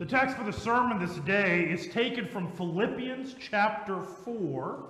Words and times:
The 0.00 0.06
text 0.06 0.38
for 0.38 0.44
the 0.44 0.52
sermon 0.52 0.98
this 0.98 1.16
day 1.26 1.64
is 1.64 1.88
taken 1.88 2.26
from 2.26 2.50
Philippians 2.52 3.34
chapter 3.38 4.00
4, 4.00 4.82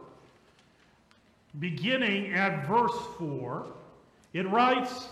beginning 1.59 2.33
at 2.33 2.65
verse 2.69 2.95
4. 3.19 3.67
It 4.35 4.49
writes, 4.49 5.09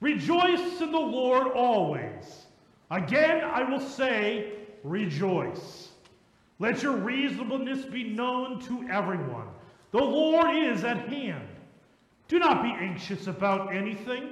Rejoice 0.00 0.80
in 0.80 0.90
the 0.90 0.98
Lord 0.98 1.48
always. 1.48 2.46
Again, 2.90 3.44
I 3.44 3.62
will 3.62 3.86
say, 3.86 4.52
rejoice. 4.84 5.90
Let 6.58 6.82
your 6.82 6.96
reasonableness 6.96 7.84
be 7.84 8.04
known 8.04 8.58
to 8.62 8.88
everyone. 8.90 9.48
The 9.90 9.98
Lord 9.98 10.56
is 10.56 10.82
at 10.82 11.10
hand. 11.10 11.46
Do 12.28 12.38
not 12.38 12.62
be 12.62 12.70
anxious 12.70 13.26
about 13.26 13.76
anything, 13.76 14.30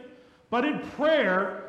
but 0.48 0.64
in 0.64 0.80
prayer 0.96 1.68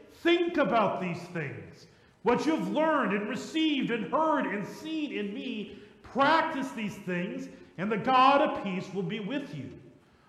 think 0.21 0.57
about 0.57 1.01
these 1.01 1.21
things. 1.33 1.87
What 2.23 2.45
you've 2.45 2.71
learned 2.71 3.13
and 3.13 3.27
received 3.27 3.91
and 3.91 4.11
heard 4.11 4.45
and 4.45 4.65
seen 4.65 5.11
in 5.11 5.33
me, 5.33 5.79
practice 6.03 6.71
these 6.71 6.95
things, 6.95 7.49
and 7.77 7.91
the 7.91 7.97
God 7.97 8.41
of 8.41 8.63
peace 8.63 8.87
will 8.93 9.03
be 9.03 9.19
with 9.19 9.55
you. 9.55 9.71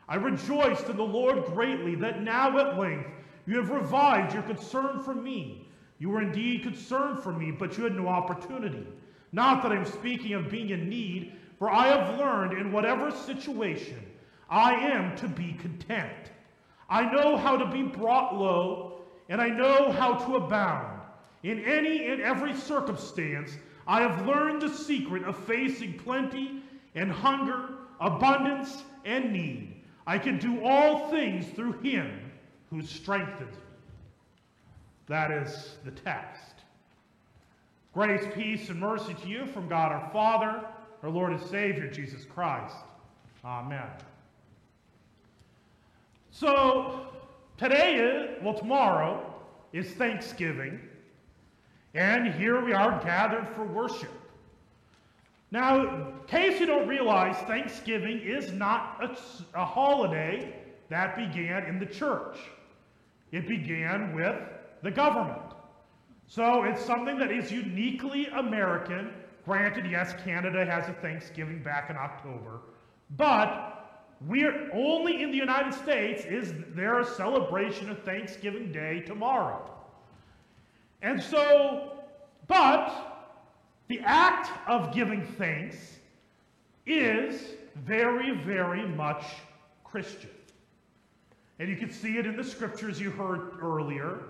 I 0.09 0.17
rejoiced 0.17 0.89
in 0.89 0.97
the 0.97 1.03
Lord 1.03 1.45
greatly 1.47 1.95
that 1.97 2.23
now 2.23 2.59
at 2.59 2.79
length 2.79 3.11
you 3.47 3.57
have 3.57 3.71
revived 3.71 4.33
your 4.33 4.43
concern 4.43 5.03
for 5.03 5.15
me. 5.15 5.69
You 5.99 6.11
were 6.11 6.23
indeed 6.23 6.63
concerned 6.63 7.21
for 7.21 7.33
me, 7.33 7.51
but 7.51 7.77
you 7.77 7.85
had 7.85 7.95
no 7.95 8.09
opportunity. 8.09 8.87
Not 9.33 9.63
that 9.63 9.73
I'm 9.73 9.85
speaking 9.85 10.35
of 10.35 10.51
being 10.51 10.71
in 10.71 10.89
need, 10.89 11.33
for 11.59 11.71
I 11.71 11.87
have 11.89 12.19
learned 12.19 12.59
in 12.59 12.73
whatever 12.73 13.11
situation 13.11 14.03
I 14.51 14.75
am 14.75 15.17
to 15.17 15.29
be 15.29 15.55
content. 15.55 16.31
I 16.91 17.11
know 17.11 17.37
how 17.37 17.57
to 17.57 17.67
be 17.67 17.83
brought 17.83 18.37
low, 18.37 18.92
and 19.33 19.41
I 19.41 19.49
know 19.49 19.91
how 19.91 20.13
to 20.27 20.37
abound. 20.37 21.01
In 21.43 21.65
any 21.65 22.09
and 22.09 22.21
every 22.21 22.55
circumstance, 22.55 23.57
I 23.87 24.03
have 24.03 24.27
learned 24.27 24.61
the 24.61 24.69
secret 24.69 25.25
of 25.25 25.39
facing 25.47 25.99
plenty 25.99 26.63
and 26.95 27.11
hunger, 27.11 27.71
abundance 27.99 28.85
and 29.07 29.33
need. 29.33 29.75
I 30.07 30.19
can 30.19 30.37
do 30.37 30.63
all 30.63 31.11
things 31.11 31.47
through 31.57 31.81
him 31.81 32.31
who 32.69 32.83
strengthens 32.83 33.57
me. 33.57 33.63
That 35.07 35.31
is 35.31 35.77
the 35.87 35.93
text. 35.93 36.53
Grace, 37.95 38.27
peace, 38.35 38.69
and 38.69 38.79
mercy 38.79 39.15
to 39.15 39.29
you 39.29 39.47
from 39.47 39.67
God 39.67 39.93
our 39.93 40.11
Father, 40.13 40.63
our 41.03 41.09
Lord 41.09 41.33
and 41.33 41.41
Savior, 41.41 41.87
Jesus 41.87 42.27
Christ. 42.27 42.77
Amen. 43.47 43.89
So, 46.31 47.12
today 47.63 47.95
is, 47.95 48.43
well, 48.43 48.55
tomorrow 48.55 49.35
is 49.73 49.93
Thanksgiving, 49.93 50.81
and 51.95 52.35
here 52.35 52.65
we 52.65 52.73
are 52.73 53.01
gathered 53.05 53.47
for 53.55 53.65
worship. 53.65 54.11
Now, 55.53 55.81
in 55.81 56.07
case 56.27 56.59
you 56.59 56.67
don't 56.67 56.89
realize, 56.89 57.37
Thanksgiving 57.47 58.19
is 58.19 58.51
not 58.51 58.99
a, 59.01 59.61
a 59.61 59.65
holiday 59.65 60.53
that 60.89 61.15
began 61.15 61.65
in 61.65 61.79
the 61.79 61.87
church. 61.87 62.37
It 63.31 63.47
began 63.47 64.13
with 64.13 64.37
the 64.83 64.91
government. 64.91 65.43
So 66.27 66.65
it's 66.65 66.85
something 66.85 67.17
that 67.19 67.31
is 67.31 67.53
uniquely 67.53 68.27
American. 68.29 69.13
Granted, 69.45 69.89
yes, 69.89 70.15
Canada 70.25 70.65
has 70.65 70.89
a 70.89 70.95
Thanksgiving 70.95 71.63
back 71.63 71.91
in 71.91 71.97
October, 71.97 72.61
but 73.17 73.72
we're 74.27 74.71
only 74.73 75.23
in 75.23 75.31
the 75.31 75.37
United 75.37 75.75
States 75.75 76.25
is 76.25 76.53
there 76.75 77.01
a 77.01 77.05
celebration 77.05 77.91
of 77.91 78.03
Thanksgiving 78.03 78.71
Day 78.71 79.01
tomorrow. 79.01 79.71
And 81.01 81.21
so, 81.21 81.93
but 82.47 83.31
the 83.89 84.01
act 84.01 84.51
of 84.69 84.95
giving 84.95 85.25
thanks 85.25 85.77
is 86.87 87.55
very, 87.85 88.37
very 88.45 88.87
much 88.87 89.25
Christian. 89.85 90.31
And 91.59 91.69
you 91.69 91.77
can 91.77 91.91
see 91.91 92.19
it 92.19 92.27
in 92.27 92.37
the 92.37 92.45
scriptures 92.45 93.01
you 93.01 93.11
heard 93.11 93.59
earlier. 93.61 94.21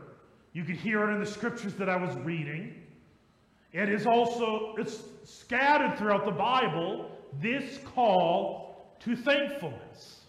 You 0.52 0.64
can 0.64 0.76
hear 0.76 1.08
it 1.08 1.12
in 1.14 1.20
the 1.20 1.26
scriptures 1.26 1.74
that 1.74 1.88
I 1.88 1.96
was 1.96 2.14
reading. 2.16 2.74
It 3.72 3.88
is 3.88 4.06
also, 4.06 4.74
it's 4.78 5.02
scattered 5.24 5.98
throughout 5.98 6.24
the 6.24 6.30
Bible, 6.30 7.10
this 7.40 7.78
call 7.94 8.61
to 9.04 9.16
thankfulness. 9.16 10.20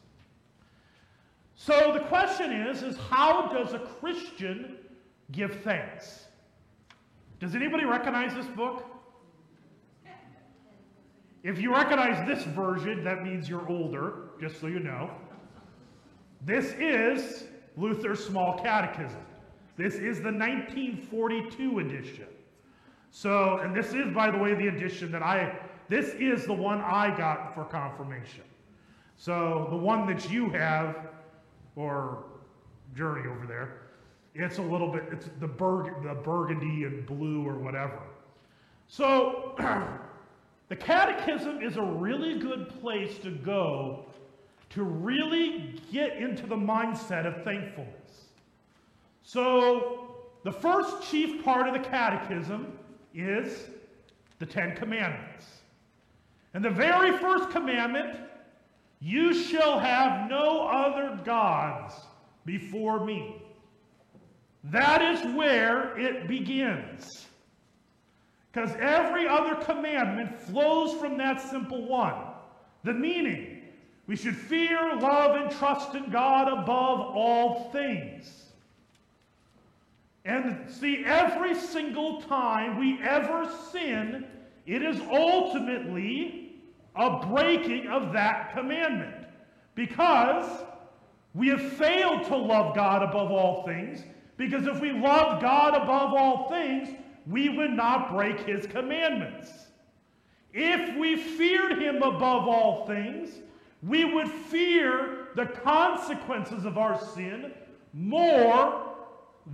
So 1.55 1.91
the 1.93 2.01
question 2.01 2.51
is, 2.51 2.83
is 2.83 2.97
how 2.97 3.47
does 3.47 3.73
a 3.73 3.79
Christian 3.79 4.77
give 5.31 5.61
thanks? 5.61 6.25
Does 7.39 7.55
anybody 7.55 7.85
recognize 7.85 8.33
this 8.33 8.47
book? 8.47 8.85
If 11.43 11.59
you 11.59 11.73
recognize 11.73 12.25
this 12.25 12.43
version, 12.45 13.03
that 13.03 13.23
means 13.23 13.49
you're 13.49 13.67
older, 13.67 14.29
just 14.39 14.61
so 14.61 14.67
you 14.67 14.79
know. 14.79 15.11
This 16.45 16.73
is 16.79 17.45
Luther's 17.75 18.25
Small 18.25 18.59
Catechism. 18.59 19.19
This 19.75 19.95
is 19.95 20.19
the 20.19 20.31
1942 20.31 21.79
edition. 21.79 22.27
So, 23.11 23.57
and 23.57 23.75
this 23.75 23.93
is, 23.93 24.13
by 24.13 24.31
the 24.31 24.37
way, 24.37 24.53
the 24.53 24.67
edition 24.67 25.11
that 25.11 25.21
I, 25.21 25.59
this 25.89 26.13
is 26.15 26.45
the 26.45 26.53
one 26.53 26.79
I 26.81 27.15
got 27.15 27.53
for 27.53 27.65
confirmation. 27.65 28.43
So 29.17 29.67
the 29.69 29.77
one 29.77 30.05
that 30.07 30.29
you 30.29 30.49
have, 30.49 31.07
or 31.75 32.25
Journey 32.95 33.27
over 33.27 33.45
there, 33.47 33.83
it's 34.35 34.57
a 34.57 34.61
little 34.61 34.91
bit, 34.91 35.03
it's 35.11 35.29
the, 35.39 35.47
burg, 35.47 36.03
the 36.03 36.15
burgundy 36.15 36.85
and 36.85 37.05
blue 37.05 37.47
or 37.47 37.55
whatever. 37.55 38.01
So 38.87 39.55
the 40.69 40.75
catechism 40.75 41.61
is 41.61 41.77
a 41.77 41.81
really 41.81 42.39
good 42.39 42.69
place 42.81 43.17
to 43.19 43.31
go 43.31 44.05
to 44.71 44.83
really 44.83 45.79
get 45.91 46.17
into 46.17 46.47
the 46.47 46.55
mindset 46.55 47.27
of 47.27 47.43
thankfulness. 47.43 48.25
So 49.21 50.15
the 50.43 50.51
first 50.51 51.09
chief 51.09 51.43
part 51.43 51.67
of 51.67 51.73
the 51.73 51.87
catechism 51.87 52.77
is 53.13 53.67
the 54.39 54.45
Ten 54.45 54.75
Commandments. 54.75 55.45
And 56.55 56.65
the 56.65 56.71
very 56.71 57.17
first 57.17 57.49
commandment 57.51 58.17
you 59.03 59.33
shall 59.33 59.79
have 59.79 60.29
no 60.29 60.65
other 60.65 61.19
gods 61.25 61.93
before 62.45 63.03
me. 63.03 63.35
That 64.63 65.01
is 65.01 65.35
where 65.35 65.97
it 65.99 66.25
begins. 66.25 67.27
Because 68.49 68.73
every 68.79 69.27
other 69.27 69.55
commandment 69.55 70.39
flows 70.39 70.97
from 71.01 71.17
that 71.17 71.41
simple 71.41 71.85
one. 71.85 72.15
The 72.85 72.93
meaning, 72.93 73.63
we 74.07 74.15
should 74.15 74.37
fear, 74.37 74.95
love, 74.95 75.35
and 75.35 75.51
trust 75.51 75.95
in 75.95 76.09
God 76.09 76.47
above 76.47 77.01
all 77.01 77.71
things. 77.71 78.51
And 80.23 80.69
see, 80.69 81.03
every 81.05 81.55
single 81.55 82.21
time 82.21 82.79
we 82.79 83.01
ever 83.03 83.51
sin, 83.73 84.25
it 84.65 84.81
is 84.81 85.01
ultimately 85.11 86.42
a 86.95 87.25
breaking 87.27 87.87
of 87.87 88.13
that 88.13 88.53
commandment 88.53 89.25
because 89.75 90.45
we 91.33 91.47
have 91.49 91.61
failed 91.73 92.23
to 92.25 92.35
love 92.35 92.75
God 92.75 93.01
above 93.01 93.31
all 93.31 93.65
things. 93.65 94.03
Because 94.37 94.67
if 94.67 94.79
we 94.79 94.91
loved 94.91 95.41
God 95.41 95.75
above 95.75 96.13
all 96.13 96.49
things, 96.49 96.89
we 97.27 97.49
would 97.49 97.71
not 97.71 98.11
break 98.11 98.39
his 98.41 98.67
commandments. 98.67 99.49
If 100.53 100.95
we 100.97 101.15
feared 101.15 101.81
him 101.81 101.97
above 101.97 102.47
all 102.47 102.85
things, 102.85 103.39
we 103.81 104.05
would 104.05 104.29
fear 104.29 105.29
the 105.35 105.45
consequences 105.45 106.65
of 106.65 106.77
our 106.77 106.99
sin 107.15 107.51
more 107.93 108.95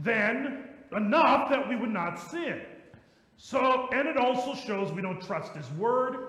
than 0.03 0.65
enough 0.95 1.49
that 1.49 1.67
we 1.67 1.75
would 1.75 1.91
not 1.91 2.19
sin. 2.19 2.61
So, 3.37 3.87
and 3.93 4.07
it 4.07 4.17
also 4.17 4.53
shows 4.53 4.91
we 4.91 5.01
don't 5.01 5.21
trust 5.21 5.53
his 5.53 5.69
word, 5.71 6.28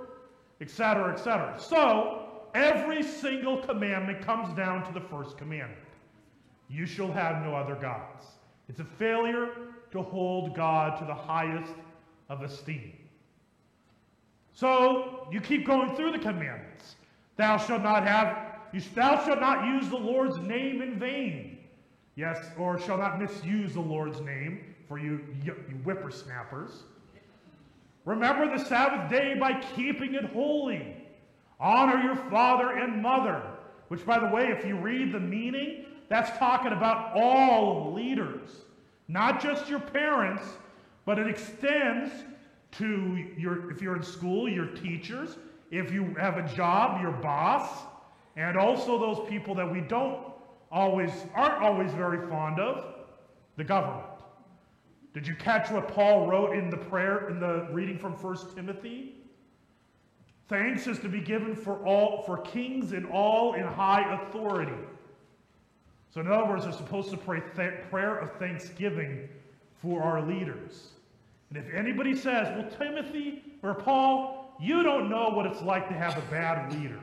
etc., 0.61 1.13
etc. 1.13 1.59
So, 1.59 2.27
every 2.55 3.03
single 3.03 3.59
commandment 3.59 4.21
comes 4.21 4.55
down 4.57 4.87
to 4.87 4.93
the 4.93 5.07
first 5.07 5.39
commandment. 5.39 5.81
You 6.69 6.87
shall 6.87 7.11
have 7.11 7.43
no 7.43 7.55
other 7.55 7.75
gods. 7.75 8.27
It's 8.69 8.81
a 8.81 8.85
failure 8.85 9.49
to 9.91 10.03
hold 10.03 10.55
God 10.55 10.99
to 10.99 11.05
the 11.05 11.15
highest 11.15 11.73
of 12.29 12.43
esteem. 12.43 12.93
So 14.53 15.27
you 15.33 15.41
keep 15.41 15.67
going 15.67 15.97
through 15.97 16.13
the 16.13 16.19
commandments. 16.19 16.97
Thou 17.37 17.57
shalt 17.57 17.83
not 17.83 18.07
have, 18.07 18.61
you, 18.73 18.81
thou 18.95 19.25
shalt 19.25 19.41
not 19.41 19.67
use 19.67 19.89
the 19.89 19.97
Lord's 19.97 20.39
name 20.39 20.83
in 20.83 20.99
vain. 20.99 21.59
Yes, 22.15 22.39
or 22.59 22.79
shall 22.79 22.99
not 22.99 23.19
misuse 23.19 23.75
the 23.75 23.81
Lord's 23.81 24.21
name 24.21 24.75
for 24.87 24.99
you, 24.99 25.21
you 25.43 25.53
whippersnappers. 25.85 26.83
Remember 28.05 28.57
the 28.57 28.65
Sabbath 28.65 29.11
day 29.11 29.35
by 29.39 29.61
keeping 29.75 30.15
it 30.15 30.25
holy. 30.27 30.97
Honor 31.59 32.03
your 32.03 32.17
father 32.17 32.79
and 32.79 33.03
mother. 33.03 33.43
Which, 33.89 34.07
by 34.07 34.19
the 34.19 34.29
way, 34.29 34.49
if 34.49 34.65
you 34.65 34.77
read 34.77 35.13
the 35.13 35.21
meaning, 35.21 35.85
that's 36.09 36.37
talking 36.39 36.73
about 36.73 37.17
all 37.17 37.93
leaders, 37.93 38.51
not 39.09 39.43
just 39.43 39.69
your 39.69 39.81
parents, 39.81 40.45
but 41.05 41.19
it 41.19 41.27
extends 41.27 42.13
to 42.73 43.25
your, 43.37 43.71
if 43.71 43.83
you're 43.83 43.97
in 43.97 44.03
school, 44.03 44.49
your 44.49 44.67
teachers, 44.67 45.37
if 45.71 45.93
you 45.93 46.15
have 46.19 46.37
a 46.37 46.55
job, 46.55 47.01
your 47.01 47.13
boss, 47.13 47.85
and 48.37 48.57
also 48.57 48.99
those 48.99 49.29
people 49.29 49.55
that 49.55 49.71
we 49.71 49.81
don't 49.81 50.19
always, 50.71 51.11
aren't 51.35 51.63
always 51.63 51.93
very 51.93 52.29
fond 52.29 52.59
of, 52.59 52.95
the 53.57 53.65
government. 53.65 54.10
Did 55.13 55.27
you 55.27 55.35
catch 55.35 55.71
what 55.71 55.89
Paul 55.89 56.27
wrote 56.27 56.57
in 56.57 56.71
the 56.71 56.77
prayer, 56.77 57.29
in 57.29 57.41
the 57.41 57.69
reading 57.73 57.99
from 57.99 58.13
1 58.13 58.55
Timothy? 58.55 59.15
Thanks 60.49 60.87
is 60.87 60.99
to 61.01 61.09
be 61.09 61.21
given 61.21 61.55
for 61.55 61.85
all, 61.85 62.23
for 62.23 62.39
kings 62.39 62.93
and 62.93 63.07
all 63.07 63.55
in 63.55 63.63
high 63.63 64.21
authority. 64.21 64.73
So 66.13 66.21
in 66.21 66.27
other 66.27 66.45
words, 66.45 66.65
they're 66.65 66.73
supposed 66.73 67.11
to 67.11 67.17
pray 67.17 67.41
prayer 67.41 68.17
of 68.19 68.33
thanksgiving 68.39 69.29
for 69.81 70.03
our 70.03 70.23
leaders. 70.23 70.89
And 71.49 71.59
if 71.59 71.73
anybody 71.73 72.15
says, 72.15 72.49
well, 72.57 72.69
Timothy 72.79 73.43
or 73.63 73.75
Paul, 73.75 74.57
you 74.61 74.83
don't 74.83 75.09
know 75.09 75.31
what 75.31 75.47
it's 75.47 75.63
like 75.63 75.89
to 75.89 75.95
have 75.95 76.19
a 76.19 76.31
bad 76.31 76.73
leader. 76.73 77.01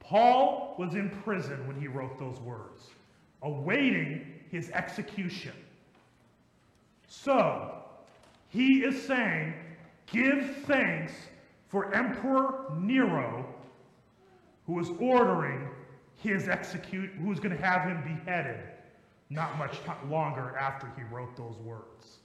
Paul 0.00 0.74
was 0.78 0.94
in 0.94 1.10
prison 1.10 1.66
when 1.66 1.80
he 1.80 1.86
wrote 1.86 2.18
those 2.18 2.40
words, 2.40 2.88
awaiting 3.42 4.34
his 4.50 4.70
execution. 4.70 5.52
So, 7.08 7.82
he 8.48 8.84
is 8.84 9.02
saying, 9.02 9.54
give 10.06 10.56
thanks 10.66 11.12
for 11.68 11.92
Emperor 11.94 12.72
Nero, 12.78 13.46
who 14.66 14.78
is 14.78 14.90
ordering 15.00 15.68
his 16.22 16.48
execute, 16.48 17.10
who's 17.22 17.40
going 17.40 17.56
to 17.56 17.62
have 17.62 17.88
him 17.88 18.02
beheaded 18.02 18.60
not 19.30 19.58
much 19.58 19.76
longer 20.08 20.56
after 20.58 20.90
he 20.96 21.02
wrote 21.14 21.36
those 21.36 21.56
words. 21.58 22.18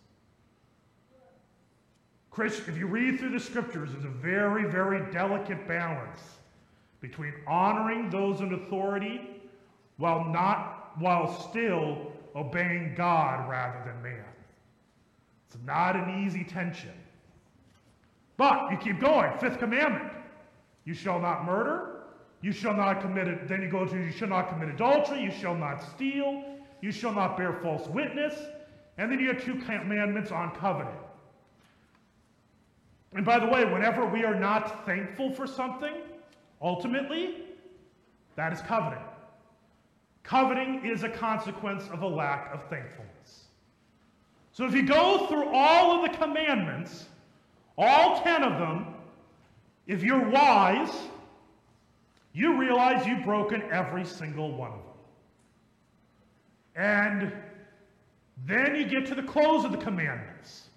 Chris, 2.32 2.68
if 2.68 2.78
you 2.78 2.88
read 2.88 3.20
through 3.20 3.32
the 3.32 3.40
scriptures, 3.40 3.92
there's 3.92 4.06
a 4.06 4.10
very, 4.10 4.70
very 4.70 5.12
delicate 5.12 5.68
balance 5.68 6.22
between 7.00 7.34
honoring 7.46 8.10
those 8.10 8.40
in 8.40 8.54
authority 8.54 9.22
while 9.98 10.26
not 10.26 10.94
while 10.98 11.32
still 11.50 12.12
obeying 12.36 12.94
God 12.96 13.50
rather 13.50 13.84
than 13.86 14.02
man. 14.02 14.33
It's 15.54 15.64
not 15.66 15.96
an 15.96 16.26
easy 16.26 16.44
tension. 16.44 16.94
But 18.38 18.72
you 18.72 18.78
keep 18.78 19.00
going. 19.00 19.38
Fifth 19.38 19.60
commandment. 19.60 20.12
You 20.86 20.94
shall 20.94 21.20
not 21.20 21.46
murder. 21.46 22.06
You 22.42 22.52
shall 22.52 22.74
not 22.74 23.02
commit 23.02 23.28
it. 23.28 23.48
Then 23.48 23.62
you 23.62 23.70
go 23.70 23.86
to 23.86 23.96
you 23.96 24.12
shall 24.12 24.30
not 24.30 24.50
commit 24.50 24.70
adultery. 24.70 25.22
You 25.22 25.32
shall 25.32 25.56
not 25.56 25.84
steal. 25.84 26.44
You 26.82 26.92
shall 26.92 27.14
not 27.14 27.38
bear 27.38 27.54
false 27.62 27.88
witness. 27.88 28.34
And 28.98 29.12
then 29.12 29.20
you 29.20 29.28
have 29.28 29.44
two 29.44 29.56
commandments 29.56 30.32
on 30.32 30.56
covenant. 30.56 30.98
And 33.14 33.24
by 33.24 33.38
the 33.38 33.46
way, 33.46 33.64
whenever 33.66 34.08
we 34.08 34.24
are 34.24 34.36
not 34.36 34.88
thankful 34.88 35.32
for 35.32 35.46
something, 35.46 35.94
ultimately, 36.62 37.44
that 38.36 38.52
is 38.52 38.62
coveting. 38.62 39.04
Coveting 40.24 40.84
is 40.84 41.04
a 41.04 41.10
consequence 41.10 41.88
of 41.92 42.02
a 42.02 42.08
lack 42.08 42.52
of 42.52 42.64
thankfulness. 42.70 43.43
So 44.54 44.66
if 44.66 44.74
you 44.74 44.84
go 44.84 45.26
through 45.28 45.50
all 45.50 45.92
of 45.92 46.10
the 46.10 46.18
commandments, 46.18 47.08
all 47.78 48.22
10 48.22 48.44
of 48.44 48.60
them, 48.60 48.94
if 49.88 50.04
you're 50.04 50.30
wise, 50.30 50.94
you 52.34 52.58
realize 52.58 53.06
you've 53.06 53.26
broken 53.26 53.64
every 53.72 54.06
single 54.06 54.56
one 54.56 54.72
of 54.72 54.78
them. 54.78 54.84
And 56.76 57.34
then 58.46 58.76
you 58.76 58.86
get 58.86 59.08
to 59.08 59.16
the 59.16 59.24
close 59.24 59.66
of 59.66 59.72
the 59.72 59.78
commandments. 59.78 60.70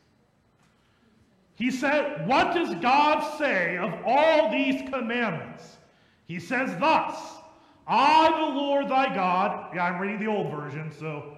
He 1.54 1.70
said, 1.70 2.26
What 2.26 2.54
does 2.54 2.74
God 2.76 3.38
say 3.38 3.76
of 3.78 3.92
all 4.04 4.50
these 4.50 4.88
commandments? 4.90 5.76
He 6.26 6.38
says 6.40 6.78
thus 6.78 7.14
I, 7.86 8.30
the 8.30 8.58
Lord 8.58 8.88
thy 8.88 9.14
God, 9.14 9.74
yeah, 9.74 9.84
I'm 9.84 10.00
reading 10.00 10.18
the 10.18 10.26
old 10.26 10.50
version, 10.50 10.90
so 10.98 11.36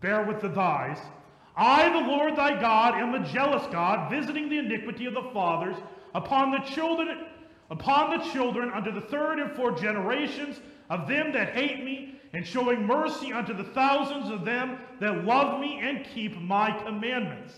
bear 0.00 0.22
with 0.22 0.40
the 0.40 0.48
thys. 0.48 0.98
I, 1.60 1.88
the 1.88 2.06
Lord 2.06 2.36
thy 2.36 2.60
God, 2.60 2.94
am 2.94 3.14
a 3.14 3.26
jealous 3.26 3.66
God, 3.72 4.08
visiting 4.08 4.48
the 4.48 4.58
iniquity 4.58 5.06
of 5.06 5.14
the 5.14 5.28
fathers 5.32 5.76
upon 6.14 6.52
the 6.52 6.60
children, 6.60 7.26
upon 7.68 8.16
the 8.16 8.24
children 8.30 8.70
unto 8.70 8.92
the 8.92 9.00
third 9.00 9.40
and 9.40 9.56
fourth 9.56 9.80
generations 9.80 10.60
of 10.88 11.08
them 11.08 11.32
that 11.32 11.54
hate 11.54 11.84
me, 11.84 12.14
and 12.32 12.46
showing 12.46 12.86
mercy 12.86 13.32
unto 13.32 13.52
the 13.52 13.64
thousands 13.64 14.30
of 14.30 14.44
them 14.44 14.78
that 15.00 15.24
love 15.24 15.60
me 15.60 15.80
and 15.82 16.06
keep 16.14 16.40
my 16.40 16.70
commandments. 16.84 17.54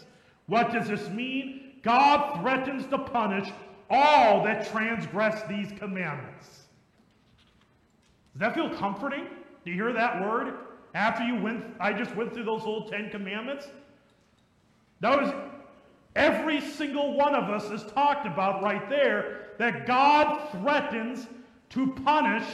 What 0.47 0.73
does 0.73 0.89
this 0.89 1.09
mean? 1.11 1.73
God 1.83 2.41
threatens 2.41 2.87
to 2.87 2.99
punish 2.99 3.51
all 3.91 4.43
that 4.45 4.71
transgress 4.71 5.43
these 5.43 5.73
commandments. 5.79 6.47
Does 8.33 8.41
that 8.41 8.55
feel 8.55 8.71
comforting? 8.71 9.27
Do 9.65 9.71
you 9.71 9.77
hear 9.77 9.93
that 9.93 10.23
word? 10.23 10.55
After 10.95 11.23
you 11.23 11.41
went, 11.41 11.65
I 11.79 11.93
just 11.93 12.15
went 12.17 12.33
through 12.33 12.45
those 12.45 12.63
whole 12.63 12.89
Ten 12.89 13.11
Commandments. 13.11 13.69
Notice 15.01 15.33
every 16.17 16.61
single 16.61 17.15
one 17.15 17.35
of 17.35 17.45
us 17.51 17.71
is 17.71 17.91
talked 17.93 18.27
about 18.27 18.63
right 18.63 18.89
there 18.89 19.47
that 19.59 19.87
God 19.87 20.51
threatens 20.53 21.27
to 21.71 21.93
punish 22.05 22.45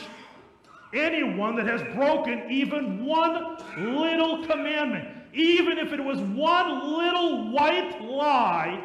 anyone 0.95 1.57
that 1.57 1.67
has 1.67 1.83
broken 1.95 2.51
even 2.51 3.05
one 3.05 3.59
little 3.79 4.47
commandment. 4.47 5.09
Even 5.33 5.79
if 5.79 5.93
it 5.93 6.03
was 6.03 6.19
one 6.21 6.99
little 6.99 7.51
white 7.51 8.01
lie, 8.03 8.83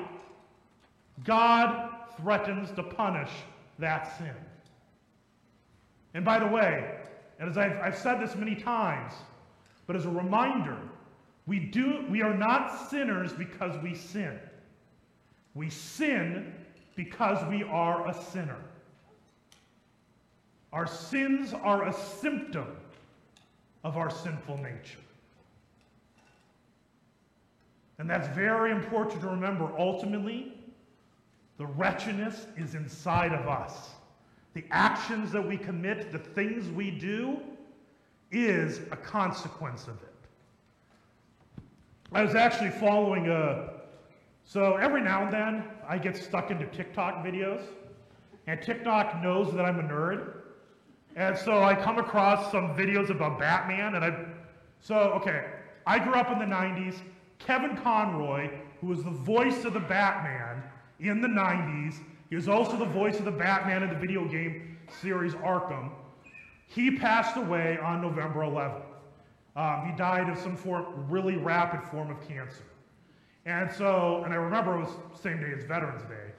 God 1.24 1.92
threatens 2.18 2.72
to 2.72 2.84
punish 2.84 3.30
that 3.80 4.18
sin. 4.18 4.36
And 6.14 6.26
by 6.26 6.40
the 6.40 6.48
way, 6.48 6.98
and 7.40 7.50
as 7.50 7.58
I've, 7.58 7.78
I've 7.78 7.98
said 7.98 8.20
this 8.20 8.36
many 8.36 8.56
times, 8.56 9.14
but 9.88 9.96
as 9.96 10.06
a 10.06 10.10
reminder, 10.10 10.78
we, 11.48 11.60
do, 11.60 12.06
we 12.10 12.22
are 12.22 12.34
not 12.34 12.90
sinners 12.90 13.34
because 13.34 13.82
we 13.82 13.96
sin. 13.96 14.40
We 15.54 15.70
sin 15.70 16.54
because 16.96 17.46
we 17.50 17.64
are 17.64 18.08
a 18.08 18.14
sinner. 18.14 18.58
Our 20.72 20.88
sins 20.88 21.54
are 21.54 21.88
a 21.88 21.94
symptom 21.94 22.68
of 23.84 23.98
our 23.98 24.10
sinful 24.10 24.58
nature. 24.58 25.00
And 27.98 28.10
that's 28.10 28.28
very 28.30 28.72
important 28.72 29.22
to 29.22 29.28
remember. 29.28 29.70
Ultimately, 29.78 30.54
the 31.58 31.66
wretchedness 31.66 32.48
is 32.58 32.74
inside 32.74 33.34
of 33.34 33.48
us. 33.48 33.90
The 34.54 34.64
actions 34.72 35.32
that 35.32 35.48
we 35.48 35.58
commit, 35.58 36.12
the 36.12 36.20
things 36.20 36.70
we 36.70 36.92
do, 36.92 37.38
is 38.32 38.80
a 38.92 38.96
consequence 38.96 39.88
of 39.88 40.02
it. 40.02 40.11
I 42.14 42.24
was 42.24 42.36
actually 42.36 42.72
following 42.72 43.30
a, 43.30 43.70
so 44.44 44.76
every 44.76 45.02
now 45.02 45.24
and 45.24 45.32
then 45.32 45.64
I 45.88 45.98
get 45.98 46.18
stuck 46.18 46.52
into 46.52 46.66
TikTok 46.66 47.26
videos, 47.26 47.62
and 48.48 48.62
TikTok 48.62 49.24
knows 49.24 49.54
that 49.54 49.64
I'm 49.64 49.80
a 49.80 49.84
nerd. 49.84 50.34
And 51.16 51.38
so 51.38 51.64
I 51.64 51.74
come 51.74 52.00
across 52.00 52.52
some 52.52 52.76
videos 52.76 53.10
about 53.10 53.40
Batman, 53.40 53.96
and 53.96 54.04
I, 54.04 54.26
so, 54.82 54.96
okay, 54.96 55.46
I 55.88 56.00
grew 56.00 56.16
up 56.16 56.30
in 56.32 56.40
the 56.40 56.54
90s. 56.54 56.96
Kevin 57.40 57.78
Conroy, 57.78 58.50
who 58.82 58.88
was 58.88 59.04
the 59.04 59.10
voice 59.10 59.64
of 59.64 59.74
the 59.74 59.80
Batman 59.80 60.64
in 61.00 61.22
the 61.22 61.28
90s, 61.30 61.96
he 62.30 62.36
was 62.36 62.50
also 62.50 62.78
the 62.78 62.86
voice 62.86 63.20
of 63.20 63.26
the 63.26 63.32
Batman 63.32 63.84
in 63.84 63.90
the 63.90 63.96
video 63.96 64.26
game 64.26 64.78
series 65.02 65.34
Arkham. 65.36 65.92
He 66.68 66.98
passed 66.98 67.38
away 67.38 67.78
on 67.82 68.02
November 68.02 68.42
11th. 68.42 68.91
Um, 69.56 69.86
he 69.90 69.98
died 69.98 70.30
of 70.30 70.38
some 70.38 70.56
form, 70.56 70.86
really 71.10 71.38
rapid 71.38 71.84
form 71.90 72.10
of 72.10 72.26
cancer. 72.28 72.64
And 73.46 73.72
so, 73.72 74.22
and 74.24 74.34
I 74.34 74.38
remember 74.38 74.76
it 74.76 74.80
was 74.82 74.90
same 75.22 75.40
day 75.40 75.52
as 75.58 75.64
Veterans 75.64 76.04
Day. 76.04 76.32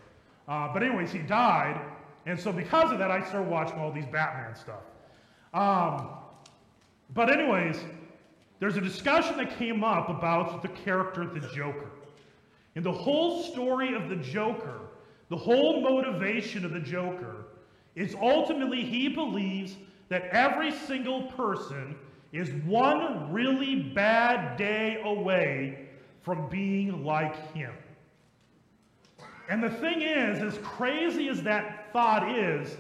Uh, 0.49 0.73
but 0.73 0.83
anyways, 0.83 1.13
he 1.13 1.19
died. 1.19 1.81
And 2.27 2.39
so 2.39 2.53
because 2.53 2.93
of 2.93 2.99
that, 2.99 3.11
I 3.11 3.25
started 3.27 3.51
watching 3.51 3.79
all 3.79 3.93
these 3.93 4.07
Batman 4.07 4.55
stuff. 4.55 4.83
Um, 5.53 6.11
but 7.15 7.31
anyways, 7.31 7.79
there's 8.61 8.77
a 8.77 8.81
discussion 8.81 9.37
that 9.39 9.59
came 9.59 9.83
up 9.83 10.09
about 10.09 10.63
the 10.63 10.69
character 10.69 11.27
the 11.27 11.41
Joker. 11.55 11.91
And 12.77 12.85
the 12.85 12.93
whole 12.93 13.43
story 13.43 13.95
of 13.95 14.09
the 14.09 14.17
Joker, 14.17 14.81
the 15.29 15.37
whole 15.37 15.83
motivation 15.83 16.65
of 16.65 16.73
the 16.73 16.81
Joker, 16.81 17.47
is 17.95 18.15
ultimately 18.15 18.83
he 18.83 19.09
believes 19.09 19.77
that 20.09 20.25
every 20.27 20.71
single 20.71 21.25
person 21.33 21.97
is 22.33 22.51
one 22.65 23.33
really 23.33 23.77
bad 23.77 24.57
day 24.57 25.01
away 25.05 25.89
from 26.23 26.49
being 26.49 27.05
like 27.05 27.53
him. 27.53 27.73
And 29.49 29.63
the 29.63 29.71
thing 29.71 30.01
is, 30.03 30.43
as 30.43 30.59
crazy 30.63 31.29
as 31.29 31.43
that 31.43 31.93
thought 31.93 32.37
is, 32.37 32.77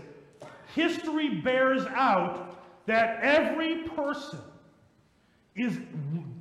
history 0.74 1.40
bears 1.40 1.84
out 1.86 2.56
that 2.86 3.18
every 3.20 3.82
person 3.88 4.38
is 5.54 5.78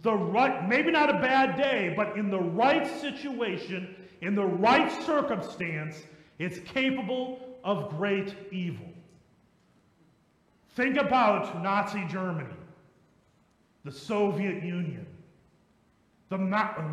the 0.04 0.14
right, 0.14 0.68
maybe 0.70 0.90
not 0.92 1.10
a 1.10 1.20
bad 1.20 1.58
day, 1.58 1.94
but 1.96 2.16
in 2.18 2.30
the 2.30 2.40
right 2.40 2.88
situation, 3.02 3.94
in 4.22 4.36
the 4.36 4.46
right 4.46 4.92
circumstance, 5.04 6.04
it's 6.40 6.60
capable 6.60 7.40
of 7.64 7.90
great 7.90 8.34
evil. 8.52 8.88
Think 10.76 10.98
about 10.98 11.62
Nazi 11.62 12.06
Germany, 12.08 12.56
the 13.84 13.92
Soviet 13.92 14.64
Union, 14.64 15.06
the, 16.30 16.38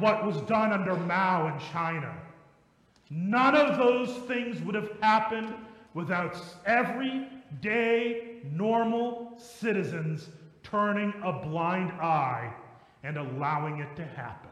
what 0.01 0.27
was 0.27 0.41
done 0.43 0.73
under 0.73 0.97
Mao 0.97 1.49
in 1.49 1.59
China. 1.73 2.15
None 3.11 3.55
of 3.55 3.79
those 3.79 4.11
things 4.27 4.61
would 4.63 4.75
have 4.75 4.91
happened 5.01 5.55
without 5.95 6.37
everyday, 6.67 8.41
normal 8.53 9.33
citizens 9.39 10.29
turning 10.63 11.13
a 11.23 11.33
blind 11.33 11.93
eye 11.93 12.53
and 13.03 13.17
allowing 13.17 13.81
it 13.81 13.97
to 13.97 14.05
happen. 14.05 14.51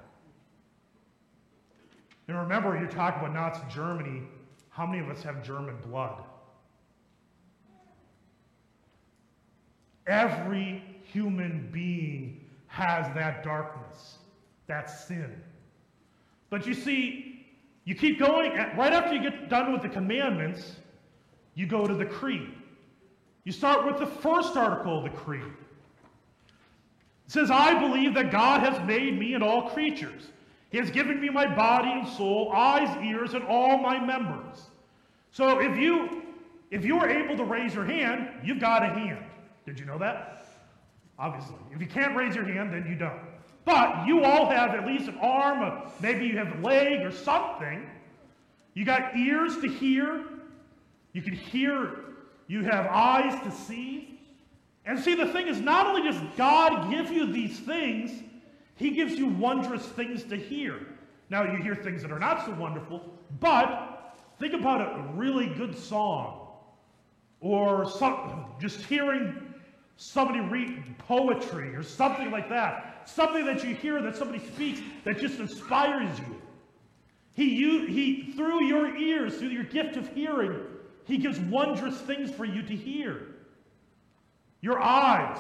And 2.28 2.38
remember, 2.38 2.78
you 2.78 2.86
talk 2.86 3.16
about 3.18 3.34
Nazi 3.34 3.62
Germany, 3.72 4.22
how 4.70 4.86
many 4.86 5.00
of 5.00 5.08
us 5.08 5.22
have 5.22 5.44
German 5.44 5.76
blood? 5.88 6.22
Every 10.06 10.82
human 11.02 11.68
being 11.72 12.40
has 12.68 13.12
that 13.14 13.42
darkness, 13.42 14.18
that 14.66 14.90
sin. 14.90 15.34
But 16.50 16.66
you 16.66 16.74
see, 16.74 17.46
you 17.84 17.94
keep 17.94 18.18
going, 18.18 18.52
right 18.76 18.92
after 18.92 19.14
you 19.14 19.22
get 19.22 19.48
done 19.48 19.72
with 19.72 19.82
the 19.82 19.88
commandments, 19.88 20.76
you 21.54 21.66
go 21.66 21.86
to 21.86 21.94
the 21.94 22.04
creed. 22.04 22.50
You 23.44 23.52
start 23.52 23.86
with 23.86 23.98
the 23.98 24.06
first 24.06 24.56
article 24.56 24.98
of 24.98 25.04
the 25.04 25.10
creed. 25.10 25.42
It 27.26 27.32
says, 27.32 27.50
I 27.50 27.78
believe 27.78 28.14
that 28.14 28.30
God 28.30 28.60
has 28.60 28.86
made 28.86 29.18
me 29.18 29.34
and 29.34 29.42
all 29.42 29.70
creatures. 29.70 30.30
He 30.70 30.78
has 30.78 30.90
given 30.90 31.20
me 31.20 31.28
my 31.28 31.46
body 31.46 31.90
and 31.90 32.08
soul, 32.08 32.52
eyes, 32.52 32.96
ears, 33.04 33.34
and 33.34 33.44
all 33.44 33.78
my 33.78 33.98
members. 33.98 34.62
So 35.30 35.60
if 35.60 35.76
you 35.76 36.22
if 36.70 36.84
you 36.84 36.98
are 36.98 37.08
able 37.08 37.36
to 37.36 37.44
raise 37.44 37.74
your 37.74 37.84
hand, 37.84 38.28
you've 38.44 38.58
got 38.58 38.82
a 38.82 38.88
hand. 38.88 39.24
Did 39.66 39.78
you 39.80 39.84
know 39.84 39.98
that? 39.98 40.46
Obviously. 41.18 41.56
If 41.74 41.80
you 41.80 41.88
can't 41.88 42.16
raise 42.16 42.34
your 42.34 42.44
hand, 42.44 42.72
then 42.72 42.86
you 42.88 42.94
don't. 42.94 43.20
But 43.64 44.06
you 44.06 44.22
all 44.22 44.48
have 44.48 44.70
at 44.70 44.86
least 44.86 45.08
an 45.08 45.18
arm, 45.20 45.90
maybe 46.00 46.24
you 46.26 46.38
have 46.38 46.56
a 46.56 46.62
leg 46.62 47.04
or 47.04 47.10
something. 47.10 47.84
You 48.74 48.84
got 48.84 49.16
ears 49.16 49.56
to 49.58 49.68
hear. 49.68 50.24
You 51.12 51.22
can 51.22 51.34
hear. 51.34 51.96
You 52.46 52.62
have 52.62 52.86
eyes 52.86 53.42
to 53.42 53.50
see. 53.50 54.20
And 54.84 55.00
see, 55.00 55.16
the 55.16 55.26
thing 55.26 55.48
is, 55.48 55.60
not 55.60 55.86
only 55.86 56.02
does 56.02 56.20
God 56.36 56.90
give 56.90 57.10
you 57.10 57.32
these 57.32 57.58
things, 57.58 58.22
He 58.76 58.90
gives 58.90 59.14
you 59.14 59.26
wondrous 59.26 59.84
things 59.84 60.22
to 60.24 60.36
hear. 60.36 60.86
Now, 61.28 61.42
you 61.42 61.60
hear 61.60 61.74
things 61.74 62.02
that 62.02 62.12
are 62.12 62.20
not 62.20 62.44
so 62.44 62.52
wonderful, 62.52 63.02
but 63.40 64.16
think 64.38 64.54
about 64.54 64.80
a 64.80 65.12
really 65.14 65.48
good 65.48 65.76
song 65.76 66.46
or 67.40 67.90
some, 67.90 68.46
just 68.60 68.80
hearing 68.82 69.54
somebody 69.96 70.40
read 70.40 70.98
poetry 70.98 71.74
or 71.74 71.82
something 71.82 72.30
like 72.30 72.48
that. 72.48 73.08
Something 73.08 73.44
that 73.46 73.64
you 73.64 73.74
hear 73.74 74.02
that 74.02 74.16
somebody 74.16 74.44
speaks 74.44 74.80
that 75.04 75.18
just 75.18 75.38
inspires 75.38 76.18
you. 76.18 76.40
He, 77.34 77.54
you, 77.54 77.86
he, 77.86 78.32
through 78.32 78.64
your 78.64 78.96
ears, 78.96 79.36
through 79.36 79.48
your 79.48 79.64
gift 79.64 79.96
of 79.96 80.08
hearing, 80.14 80.58
he 81.04 81.18
gives 81.18 81.38
wondrous 81.38 81.96
things 82.00 82.30
for 82.30 82.44
you 82.44 82.62
to 82.62 82.74
hear. 82.74 83.26
Your 84.60 84.80
eyes. 84.80 85.38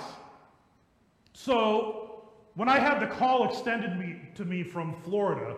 So, 1.32 2.22
when 2.54 2.68
I 2.68 2.78
had 2.78 3.00
the 3.00 3.06
call 3.06 3.48
extended 3.48 3.98
me, 3.98 4.20
to 4.34 4.44
me 4.44 4.62
from 4.62 4.94
Florida, 5.02 5.56